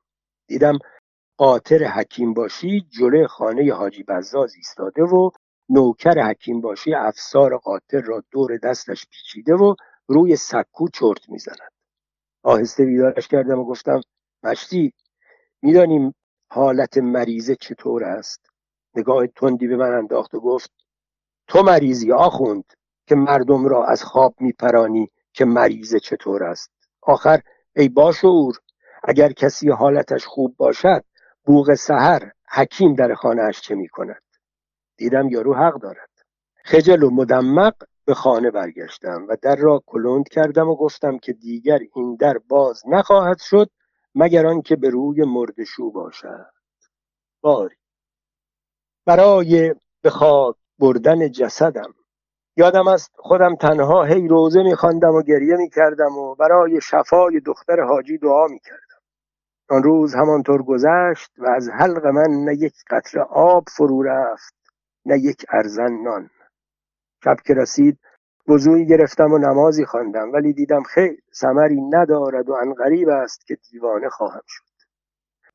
دیدم 0.48 0.80
قاطر 1.38 1.84
حکیم 1.84 2.34
باشی 2.34 2.82
جلوی 2.82 3.28
خانه 3.28 3.74
حاجی 3.74 4.04
بزاز 4.04 4.56
ایستاده 4.56 5.04
و 5.04 5.30
نوکر 5.70 6.30
حکیم 6.30 6.62
باشی 6.62 6.94
افسار 6.94 7.58
قاطر 7.58 8.02
را 8.02 8.24
دور 8.32 8.58
دستش 8.58 9.08
پیچیده 9.12 9.54
و 9.54 9.76
روی 10.08 10.36
سکو 10.36 10.88
چرت 10.94 11.30
می‌زند. 11.30 11.72
آهسته 12.44 12.86
بیدارش 12.86 13.28
کردم 13.28 13.60
و 13.60 13.66
گفتم 13.66 14.02
مشتی 14.44 14.94
می‌دانیم 15.62 16.14
حالت 16.50 16.98
مریضه 16.98 17.56
چطور 17.56 18.04
است. 18.04 18.46
نگاه 18.96 19.28
تندی 19.28 19.68
به 19.68 19.76
من 19.76 19.92
انداخت 19.94 20.34
و 20.36 20.40
گفت 20.40 20.72
تو 21.48 21.64
مریضی 21.64 22.12
آخوند 22.12 22.74
که 23.08 23.16
مردم 23.16 23.66
را 23.66 23.86
از 23.86 24.04
خواب 24.04 24.36
میپرانی 24.40 25.12
که 25.34 25.46
مریضه 25.46 26.00
چطور 26.00 26.44
است. 26.44 26.72
آخر 27.02 27.42
ای 27.76 27.90
باشعور 27.90 28.58
اگر 29.04 29.32
کسی 29.32 29.70
حالتش 29.70 30.26
خوب 30.26 30.56
باشد 30.58 31.04
بوغ 31.46 31.74
سحر 31.74 32.32
حکیم 32.50 32.96
در 32.96 33.14
خانهاش 33.14 33.62
چه 33.62 33.76
می‌کند؟ 33.76 34.23
دیدم 35.04 35.30
یارو 35.30 35.54
حق 35.54 35.82
دارد. 35.82 36.10
خجل 36.66 37.04
و 37.04 37.10
مدمق 37.10 37.74
به 38.06 38.14
خانه 38.14 38.52
برگشتم 38.52 39.26
و 39.30 39.38
در 39.42 39.56
را 39.56 39.84
کلند 39.86 40.30
کردم 40.30 40.70
و 40.70 40.76
گفتم 40.76 41.18
که 41.18 41.34
دیگر 41.34 41.80
این 41.96 42.16
در 42.16 42.38
باز 42.38 42.84
نخواهد 42.88 43.40
شد 43.40 43.70
مگر 44.16 44.48
آنکه 44.48 44.76
به 44.76 44.90
روی 44.90 45.24
مردشو 45.24 45.92
باشد. 45.92 46.52
باری. 47.42 47.76
برای 49.06 49.76
به 50.02 50.10
خاک 50.10 50.56
بردن 50.80 51.32
جسدم. 51.32 51.94
یادم 52.58 52.88
است 52.88 53.12
خودم 53.16 53.56
تنها 53.56 54.04
هی 54.04 54.28
روزه 54.28 54.64
میخواندم 54.64 55.16
و 55.16 55.22
گریه 55.22 55.56
می‌کردم 55.56 56.18
و 56.18 56.36
برای 56.36 56.82
شفای 56.82 57.40
دختر 57.40 57.82
حاجی 57.82 58.18
دعا 58.18 58.48
می‌کردم. 58.48 59.02
آن 59.70 59.84
روز 59.84 60.16
همانطور 60.16 60.64
گذشت 60.64 61.32
و 61.38 61.46
از 61.50 61.70
حلق 61.70 62.06
من 62.06 62.44
نه 62.46 62.56
یک 62.56 62.74
قطره 62.90 63.22
آب 63.22 63.64
فرو 63.70 64.04
رفت 64.04 64.63
نه 65.06 65.20
یک 65.20 65.46
ارزن 65.50 65.92
نان. 66.04 66.30
شب 67.24 67.38
که 67.46 67.54
رسید 67.54 68.00
وضوعی 68.48 68.86
گرفتم 68.86 69.32
و 69.32 69.38
نمازی 69.38 69.86
خواندم 69.86 70.32
ولی 70.32 70.54
دیدم 70.54 70.84
خیر 70.84 71.22
ثمری 71.34 71.82
ندارد 71.82 72.50
و 72.50 72.54
انقریب 72.54 73.10
است 73.10 73.48
که 73.48 73.58
دیوانه 73.72 74.10
خواهم 74.10 74.42
شد. 74.48 74.64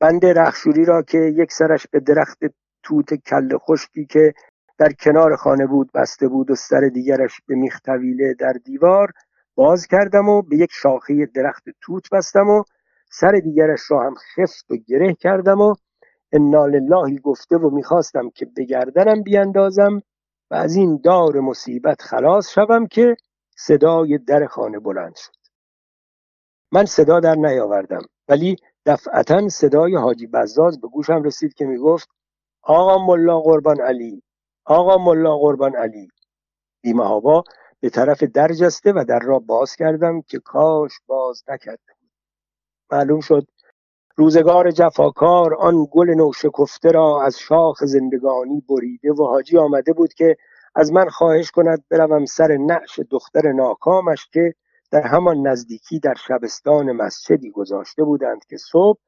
بند 0.00 0.26
رخشوری 0.26 0.84
را 0.84 1.02
که 1.02 1.18
یک 1.18 1.52
سرش 1.52 1.86
به 1.86 2.00
درخت 2.00 2.38
توت 2.82 3.14
کل 3.14 3.58
خشکی 3.58 4.06
که 4.06 4.34
در 4.78 4.92
کنار 4.92 5.36
خانه 5.36 5.66
بود 5.66 5.90
بسته 5.94 6.28
بود 6.28 6.50
و 6.50 6.54
سر 6.54 6.80
دیگرش 6.80 7.40
به 7.46 7.54
میختویله 7.54 8.34
در 8.34 8.52
دیوار 8.52 9.12
باز 9.54 9.86
کردم 9.86 10.28
و 10.28 10.42
به 10.42 10.56
یک 10.56 10.70
شاخه 10.72 11.26
درخت 11.26 11.64
توت 11.80 12.10
بستم 12.12 12.48
و 12.48 12.62
سر 13.10 13.32
دیگرش 13.32 13.90
را 13.90 14.02
هم 14.02 14.14
خفت 14.14 14.70
و 14.70 14.76
گره 14.76 15.14
کردم 15.14 15.60
و 15.60 15.74
انا 16.32 16.66
للهی 16.66 17.18
گفته 17.18 17.56
و 17.56 17.70
می‌خواستم 17.70 18.30
که 18.30 18.46
به 18.46 18.64
گردنم 18.64 19.22
بیاندازم 19.22 20.02
و 20.50 20.54
از 20.54 20.76
این 20.76 21.00
دار 21.04 21.40
مصیبت 21.40 22.02
خلاص 22.02 22.50
شوم 22.50 22.86
که 22.86 23.16
صدای 23.56 24.18
در 24.18 24.46
خانه 24.46 24.78
بلند 24.78 25.16
شد. 25.16 25.32
من 26.72 26.84
صدا 26.84 27.20
در 27.20 27.34
نیاوردم 27.34 28.02
ولی 28.28 28.56
دفعتا 28.86 29.48
صدای 29.48 29.96
حاجی 29.96 30.26
بزاز 30.26 30.80
به 30.80 30.88
گوشم 30.88 31.22
رسید 31.22 31.54
که 31.54 31.64
می‌گفت 31.64 32.08
آقا 32.62 33.06
ملا 33.06 33.40
قربان 33.40 33.80
علی 33.80 34.22
آقا 34.64 34.98
ملا 35.04 35.38
قربان 35.38 35.76
علی. 35.76 36.08
بیمهابا 36.82 37.44
به 37.80 37.90
طرف 37.90 38.22
در 38.22 38.48
جسته 38.48 38.92
و 38.92 39.04
در 39.08 39.18
را 39.18 39.38
باز 39.38 39.76
کردم 39.76 40.22
که 40.22 40.38
کاش 40.38 40.92
باز 41.06 41.44
نکرده 41.48 41.92
معلوم 42.90 43.20
شد 43.20 43.46
روزگار 44.18 44.70
جفاکار 44.70 45.54
آن 45.54 45.86
گل 45.90 46.10
نوشکفته 46.10 46.90
را 46.90 47.22
از 47.22 47.38
شاخ 47.38 47.84
زندگانی 47.84 48.62
بریده 48.68 49.12
و 49.12 49.24
حاجی 49.26 49.58
آمده 49.58 49.92
بود 49.92 50.14
که 50.14 50.36
از 50.74 50.92
من 50.92 51.08
خواهش 51.08 51.50
کند 51.50 51.84
بروم 51.90 52.24
سر 52.24 52.56
نعش 52.56 53.00
دختر 53.10 53.52
ناکامش 53.52 54.28
که 54.32 54.54
در 54.90 55.02
همان 55.02 55.46
نزدیکی 55.46 55.98
در 56.00 56.14
شبستان 56.14 56.92
مسجدی 56.92 57.50
گذاشته 57.50 58.04
بودند 58.04 58.44
که 58.44 58.56
صبح 58.56 58.98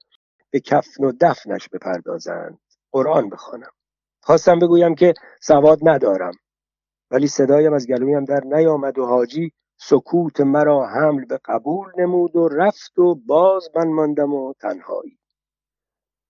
به 0.50 0.60
کفن 0.60 1.04
و 1.04 1.12
دفنش 1.20 1.68
بپردازند. 1.68 2.58
قرآن 2.92 3.28
بخوانم. 3.28 3.70
خواستم 4.22 4.58
بگویم 4.58 4.94
که 4.94 5.14
سواد 5.40 5.78
ندارم 5.82 6.32
ولی 7.10 7.26
صدایم 7.26 7.72
از 7.72 7.86
گلویم 7.86 8.24
در 8.24 8.40
نیامد 8.44 8.98
و 8.98 9.06
حاجی 9.06 9.52
سکوت 9.82 10.40
مرا 10.40 10.86
حمل 10.86 11.24
به 11.24 11.40
قبول 11.44 11.86
نمود 11.98 12.36
و 12.36 12.48
رفت 12.48 12.98
و 12.98 13.14
باز 13.14 13.68
من 13.76 13.88
ماندم 13.88 14.34
و 14.34 14.52
تنهایی. 14.52 15.18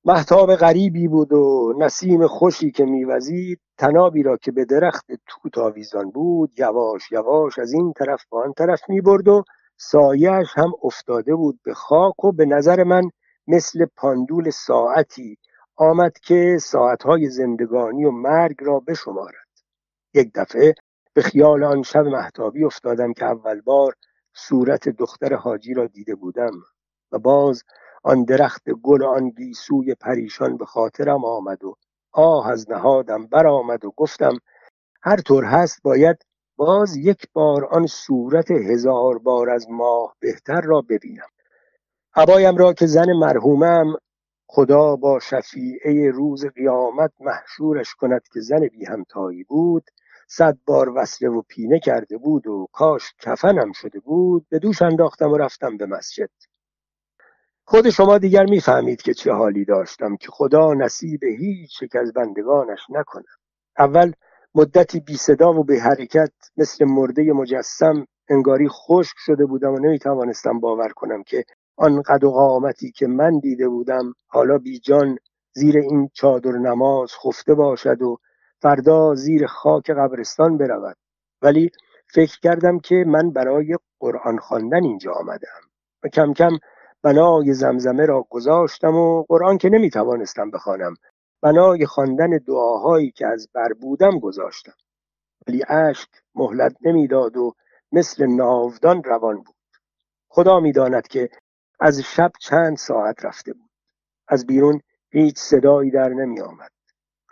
محتاب 0.04 0.54
غریبی 0.54 1.08
بود 1.08 1.32
و 1.32 1.74
نسیم 1.78 2.26
خوشی 2.26 2.70
که 2.70 2.84
میوزید 2.84 3.60
تنابی 3.78 4.22
را 4.22 4.36
که 4.36 4.52
به 4.52 4.64
درخت 4.64 5.06
توت 5.26 5.58
آویزان 5.58 6.10
بود 6.10 6.58
یواش 6.58 7.12
یواش 7.12 7.58
از 7.58 7.72
این 7.72 7.92
طرف 7.92 8.24
به 8.30 8.36
آن 8.36 8.52
طرف 8.52 8.80
می‌برد 8.88 9.28
و 9.28 9.44
سایهش 9.76 10.48
هم 10.54 10.72
افتاده 10.82 11.34
بود 11.34 11.60
به 11.64 11.74
خاک 11.74 12.24
و 12.24 12.32
به 12.32 12.46
نظر 12.46 12.84
من 12.84 13.10
مثل 13.46 13.86
پاندول 13.96 14.50
ساعتی 14.50 15.38
آمد 15.76 16.18
که 16.18 16.58
ساعتهای 16.60 17.30
زندگانی 17.30 18.04
و 18.04 18.10
مرگ 18.10 18.56
را 18.60 18.80
بشمارد. 18.80 19.48
یک 20.14 20.30
دفعه 20.34 20.74
به 21.14 21.22
خیال 21.22 21.64
آن 21.64 21.82
شب 21.82 22.06
محتابی 22.06 22.64
افتادم 22.64 23.12
که 23.12 23.24
اول 23.24 23.60
بار 23.60 23.94
صورت 24.34 24.88
دختر 24.88 25.34
حاجی 25.34 25.74
را 25.74 25.86
دیده 25.86 26.14
بودم 26.14 26.52
و 27.12 27.18
باز 27.18 27.62
آن 28.02 28.24
درخت 28.24 28.70
گل 28.70 29.04
آن 29.04 29.30
گیسوی 29.30 29.94
پریشان 29.94 30.56
به 30.56 30.64
خاطرم 30.64 31.24
آمد 31.24 31.64
و 31.64 31.76
آه 32.12 32.50
از 32.50 32.70
نهادم 32.70 33.26
برآمد 33.26 33.84
و 33.84 33.92
گفتم 33.96 34.38
هر 35.02 35.16
طور 35.16 35.44
هست 35.44 35.82
باید 35.82 36.16
باز 36.56 36.96
یک 36.96 37.26
بار 37.32 37.64
آن 37.64 37.86
صورت 37.86 38.50
هزار 38.50 39.18
بار 39.18 39.50
از 39.50 39.70
ماه 39.70 40.16
بهتر 40.20 40.60
را 40.60 40.80
ببینم. 40.80 41.28
عبایم 42.16 42.56
را 42.56 42.72
که 42.72 42.86
زن 42.86 43.12
مرحومم 43.12 43.94
خدا 44.46 44.96
با 44.96 45.20
شفیعه 45.20 46.10
روز 46.10 46.46
قیامت 46.46 47.12
محشورش 47.20 47.94
کند 47.94 48.22
که 48.32 48.40
زن 48.40 48.68
بی 48.68 48.84
همتایی 48.84 49.44
بود 49.44 49.84
صد 50.32 50.58
بار 50.66 50.88
وصله 50.88 51.28
و 51.28 51.42
پینه 51.42 51.78
کرده 51.78 52.18
بود 52.18 52.46
و 52.46 52.68
کاش 52.72 53.14
کفنم 53.18 53.72
شده 53.72 54.00
بود 54.00 54.46
به 54.48 54.58
دوش 54.58 54.82
انداختم 54.82 55.30
و 55.30 55.36
رفتم 55.36 55.76
به 55.76 55.86
مسجد. 55.86 56.30
خود 57.64 57.90
شما 57.90 58.18
دیگر 58.18 58.44
می‌فهمید 58.44 59.02
که 59.02 59.14
چه 59.14 59.32
حالی 59.32 59.64
داشتم 59.64 60.16
که 60.16 60.28
خدا 60.30 60.74
نصیب 60.74 61.24
هیچ 61.24 61.82
یک 61.82 61.96
از 61.96 62.12
بندگانش 62.12 62.80
نکنم 62.90 63.24
اول 63.78 64.12
مدتی 64.54 65.00
بی 65.00 65.16
صدا 65.16 65.52
و 65.52 65.64
به 65.64 65.80
حرکت 65.80 66.32
مثل 66.56 66.84
مرده 66.84 67.32
مجسم 67.32 68.06
انگاری 68.28 68.68
خشک 68.68 69.16
شده 69.18 69.46
بودم 69.46 69.72
و 69.72 69.78
نمی‌توانستم 69.78 70.60
باور 70.60 70.88
کنم 70.88 71.22
که 71.22 71.44
آن 71.76 72.02
قد 72.02 72.24
و 72.24 72.30
قامتی 72.30 72.92
که 72.92 73.06
من 73.06 73.38
دیده 73.38 73.68
بودم 73.68 74.14
حالا 74.26 74.58
بی 74.58 74.78
جان 74.78 75.18
زیر 75.52 75.78
این 75.78 76.10
چادر 76.14 76.52
نماز 76.52 77.12
خفته 77.24 77.54
باشد 77.54 78.02
و 78.02 78.18
فردا 78.62 79.14
زیر 79.14 79.46
خاک 79.46 79.90
قبرستان 79.90 80.58
برود. 80.58 80.96
ولی 81.42 81.70
فکر 82.06 82.40
کردم 82.40 82.78
که 82.78 83.04
من 83.06 83.30
برای 83.30 83.78
قرآن 84.00 84.38
خواندن 84.38 84.84
اینجا 84.84 85.12
آمدم 85.12 85.60
و 86.02 86.08
کم 86.08 86.32
کم 86.32 86.58
بنای 87.02 87.54
زمزمه 87.54 88.06
را 88.06 88.26
گذاشتم 88.30 88.94
و 88.94 89.22
قرآن 89.22 89.58
که 89.58 89.68
نمی 89.68 89.90
توانستم 89.90 90.50
بخوانم 90.50 90.94
بنای 91.42 91.86
خواندن 91.86 92.30
دعاهایی 92.46 93.10
که 93.10 93.26
از 93.26 93.48
بر 93.54 93.72
بودم 93.72 94.18
گذاشتم. 94.18 94.74
ولی 95.48 95.64
اشک 95.68 96.08
مهلت 96.34 96.76
نمی‌داد 96.82 97.36
و 97.36 97.54
مثل 97.92 98.26
ناودان 98.26 99.04
روان 99.04 99.36
بود. 99.36 99.56
خدا 100.28 100.60
می‌داند 100.60 101.08
که 101.08 101.30
از 101.80 102.00
شب 102.00 102.32
چند 102.40 102.76
ساعت 102.76 103.24
رفته 103.24 103.52
بود. 103.52 103.70
از 104.28 104.46
بیرون 104.46 104.80
هیچ 105.10 105.38
صدایی 105.38 105.90
در 105.90 106.08
نمی 106.08 106.40
آمد 106.40 106.70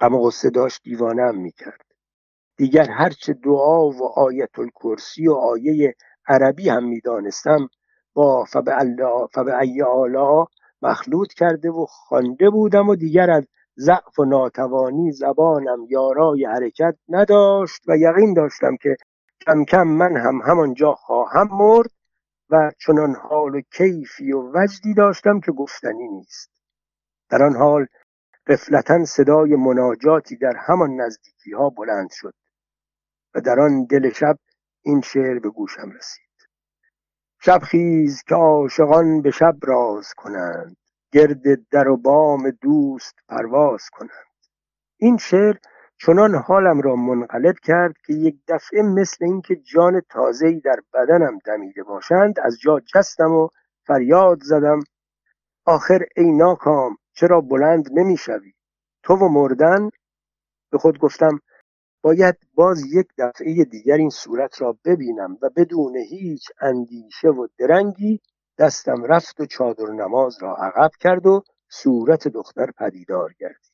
غم 0.01 0.15
و 0.15 0.23
غصه 0.23 0.51
داشت 0.51 0.83
دیوانم 0.83 1.39
می 1.39 1.53
کرد 1.53 1.85
دیگر 2.57 2.91
هرچه 2.91 3.33
دعا 3.33 3.91
و 3.91 4.05
آیت 4.19 4.59
الکرسی 4.59 5.29
و 5.29 5.33
آیه 5.33 5.95
عربی 6.29 6.69
هم 6.69 6.85
می 6.85 7.01
دانستم 7.01 7.69
با 8.15 8.45
فبه 8.45 9.59
ای 9.61 9.83
آلا 9.83 10.47
مخلوط 10.83 11.33
کرده 11.33 11.71
و 11.71 11.87
خوانده 11.89 12.51
بودم 12.51 12.89
و 12.89 12.97
دیگر 12.97 13.31
از 13.31 13.45
ضعف 13.79 14.19
و 14.19 14.25
ناتوانی 14.25 15.13
زبانم 15.13 15.87
یارای 15.89 16.45
حرکت 16.45 16.97
نداشت 17.09 17.83
و 17.89 17.97
یقین 17.97 18.35
داشتم 18.35 18.77
که 18.77 18.97
کم 19.47 19.65
کم 19.65 19.83
من 19.83 20.17
هم 20.17 20.41
همانجا 20.47 20.95
خواهم 20.95 21.49
مرد 21.53 21.91
و 22.51 22.73
چنان 22.79 23.15
حال 23.15 23.55
و 23.55 23.61
کیفی 23.61 24.33
و 24.33 24.53
وجدی 24.55 24.95
داشتم 24.95 25.41
که 25.41 25.53
گفتنی 25.53 26.09
نیست. 26.09 26.51
در 27.31 27.43
آن 27.43 27.57
حال 27.57 27.87
قفلتا 28.49 29.05
صدای 29.05 29.57
مناجاتی 29.57 30.37
در 30.37 30.57
همان 30.57 31.01
نزدیکی 31.01 31.53
ها 31.53 31.71
بلند 31.71 32.11
شد 32.11 32.35
و 33.35 33.41
در 33.41 33.61
آن 33.61 33.85
دل 33.85 34.11
شب 34.11 34.39
این 34.83 35.01
شعر 35.01 35.39
به 35.39 35.49
گوشم 35.51 35.91
رسید. 35.91 36.29
شب 37.41 37.59
خیز 37.59 38.23
که 38.23 38.35
عاشقان 38.35 39.23
به 39.23 39.31
شب 39.31 39.57
راز 39.63 40.15
کنند 40.15 40.77
گرد 41.13 41.69
در 41.71 41.89
و 41.89 41.97
بام 41.97 42.51
دوست 42.51 43.15
پرواز 43.29 43.83
کنند. 43.93 44.29
این 44.97 45.17
شعر 45.17 45.57
چنان 46.01 46.35
حالم 46.35 46.81
را 46.81 46.97
منقلب 46.97 47.55
کرد 47.63 47.95
که 48.07 48.13
یک 48.13 48.37
دفعه 48.49 48.83
مثل 48.83 49.25
اینکه 49.25 49.57
جان 49.57 50.03
تازه‌ای 50.11 50.61
در 50.61 50.81
بدنم 50.95 51.39
دمیده 51.45 51.83
باشند 51.83 52.41
از 52.41 52.61
جا 52.61 52.81
جستم 52.81 53.33
و 53.33 53.49
فریاد 53.87 54.39
زدم 54.43 54.81
آخر 55.67 56.07
ای 56.17 56.33
ناکام 56.33 56.98
چرا 57.21 57.41
بلند 57.41 57.89
نمی‌شوی؟ 57.93 58.53
تو 59.03 59.15
و 59.15 59.29
مردن؟ 59.29 59.91
به 60.71 60.79
خود 60.79 60.99
گفتم 60.99 61.41
باید 62.03 62.37
باز 62.55 62.93
یک 62.95 63.07
دفعه 63.19 63.65
دیگر 63.65 63.95
این 63.95 64.11
صورت 64.11 64.63
را 64.63 64.79
ببینم 64.85 65.39
و 65.43 65.51
بدون 65.57 65.97
هیچ 65.97 66.43
اندیشه 66.61 67.29
و 67.29 67.47
درنگی 67.59 68.21
دستم 68.59 69.05
رفت 69.05 69.41
و 69.41 69.47
چادر 69.47 69.87
نماز 69.87 70.43
را 70.43 70.57
عقب 70.57 70.91
کرد 71.01 71.27
و 71.27 71.43
صورت 71.69 72.29
دختر 72.29 72.71
پدیدار 72.71 73.35
گردید. 73.39 73.73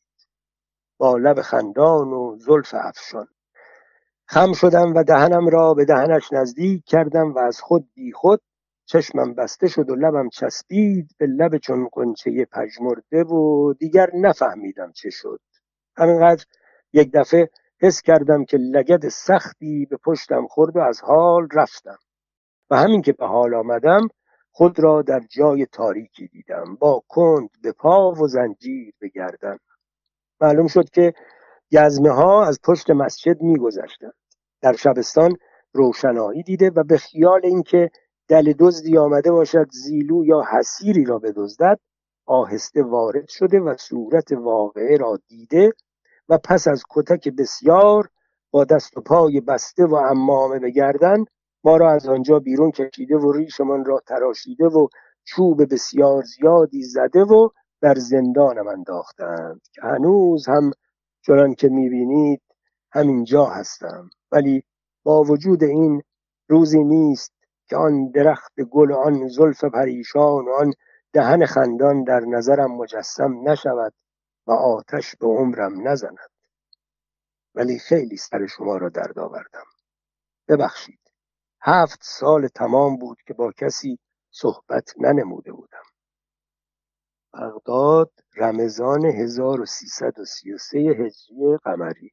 با 0.99 1.17
لب 1.17 1.41
خندان 1.41 2.09
و 2.09 2.37
زلف 2.39 2.75
افشان. 2.75 3.29
خم 4.27 4.53
شدم 4.53 4.95
و 4.95 5.03
دهنم 5.03 5.49
را 5.49 5.75
به 5.75 5.85
دهنش 5.85 6.33
نزدیک 6.33 6.85
کردم 6.87 7.35
و 7.35 7.39
از 7.39 7.61
خود 7.61 7.89
بی 7.95 8.13
خود 8.13 8.41
چشمم 8.87 9.35
بسته 9.35 9.69
شد 9.69 9.91
و 9.91 9.95
لبم 9.95 10.29
چسبید 10.29 11.11
به 11.19 11.27
لب 11.27 11.57
چون 11.57 11.89
قنچه 11.93 12.45
پژمرده 12.53 13.25
و 13.25 13.73
دیگر 13.79 14.11
نفهمیدم 14.15 14.93
چه 14.93 15.11
شد. 15.11 15.41
همینقدر 15.97 16.45
یک 16.93 17.11
دفعه 17.15 17.51
حس 17.81 18.03
کردم 18.03 18.45
که 18.45 18.57
لگد 18.57 19.09
سختی 19.09 19.87
به 19.91 19.97
پشتم 19.97 20.47
خورد 20.47 20.77
و 20.77 20.81
از 20.81 21.01
حال 21.01 21.49
رفتم. 21.53 21.99
و 22.71 22.77
همین 22.77 23.03
که 23.03 23.13
به 23.13 23.27
حال 23.27 23.55
آمدم 23.55 24.09
خود 24.51 24.79
را 24.79 25.03
در 25.03 25.21
جای 25.31 25.67
تاریکی 25.67 26.27
دیدم. 26.27 26.77
با 26.81 27.03
کند 27.09 27.51
به 27.63 27.73
پا 27.73 28.13
و 28.13 28.29
زنجیر 28.29 28.95
به 28.99 29.09
گردن 29.09 29.59
معلوم 30.41 30.67
شد 30.67 30.91
که 30.91 31.15
گزمه 31.73 32.11
ها 32.11 32.47
از 32.47 32.61
پشت 32.65 32.91
مسجد 32.91 33.43
میگذشتند. 33.43 34.15
در 34.61 34.73
شبستان 34.73 35.37
روشنایی 35.73 36.43
دیده 36.43 36.71
و 36.71 36.85
به 36.85 36.97
خیال 36.97 37.41
اینکه 37.45 37.91
دل 38.29 38.53
دزدی 38.59 38.99
آمده 38.99 39.33
باشد 39.33 39.67
زیلو 39.73 40.25
یا 40.25 40.43
حسیری 40.53 41.05
را 41.05 41.19
بدزدد 41.19 41.81
آهسته 42.27 42.83
وارد 42.83 43.29
شده 43.29 43.61
و 43.61 43.77
صورت 43.77 44.33
واقعه 44.33 44.97
را 44.97 45.19
دیده 45.29 45.73
و 46.29 46.39
پس 46.39 46.69
از 46.69 46.83
کتک 46.91 47.29
بسیار 47.29 48.09
با 48.51 48.65
دست 48.65 48.97
و 48.97 49.01
پای 49.01 49.41
بسته 49.41 49.87
و 49.87 49.95
امامه 49.95 50.59
بگردن 50.59 51.25
ما 51.65 51.77
را 51.77 51.93
از 51.93 52.09
آنجا 52.09 52.39
بیرون 52.39 52.71
کشیده 52.71 53.17
و 53.17 53.33
ریشمان 53.33 53.85
را 53.85 54.03
تراشیده 54.07 54.67
و 54.67 54.89
چوب 55.25 55.73
بسیار 55.73 56.23
زیادی 56.23 56.83
زده 56.83 57.25
و 57.25 57.49
در 57.81 57.95
زندانم 57.95 58.69
انداختند 58.69 59.61
که 59.73 59.83
هنوز 59.83 60.49
هم 60.49 60.71
چنان 61.27 61.55
که 61.55 61.69
می‌بینید 61.69 62.43
همینجا 62.93 63.45
هستم. 63.45 64.11
ولی 64.33 64.63
با 65.05 65.23
وجود 65.23 65.65
این 65.65 66.03
روزی 66.49 66.85
نیست 66.85 67.34
که 67.69 67.77
آن 67.77 68.11
درخت 68.11 68.61
گل 68.61 68.91
و 68.91 68.97
آن 68.97 69.29
زلف 69.29 69.65
پریشان 69.65 70.45
و 70.45 70.51
آن 70.51 70.73
دهن 71.13 71.47
خندان 71.47 72.05
در 72.05 72.21
نظرم 72.21 72.77
مجسم 72.77 73.49
نشود 73.49 73.95
و 74.47 74.53
آتش 74.53 75.17
به 75.17 75.27
عمرم 75.27 75.89
نزند. 75.89 76.19
ولی 77.55 77.79
خیلی 77.79 78.17
سر 78.17 78.47
شما 78.47 78.77
را 78.77 78.89
درد 78.89 79.19
آوردم. 79.19 79.65
ببخشید. 80.49 81.01
هفت 81.61 81.99
سال 82.03 82.49
تمام 82.49 82.97
بود 82.97 83.19
که 83.27 83.35
با 83.35 83.53
کسی 83.53 83.99
صحبت 84.31 84.95
ننموده 84.99 85.53
بودم. 85.53 85.85
بغداد 87.35 88.13
رمضان 88.37 89.05
1333 89.05 90.79
هجری 90.79 91.57
قمری. 91.65 92.13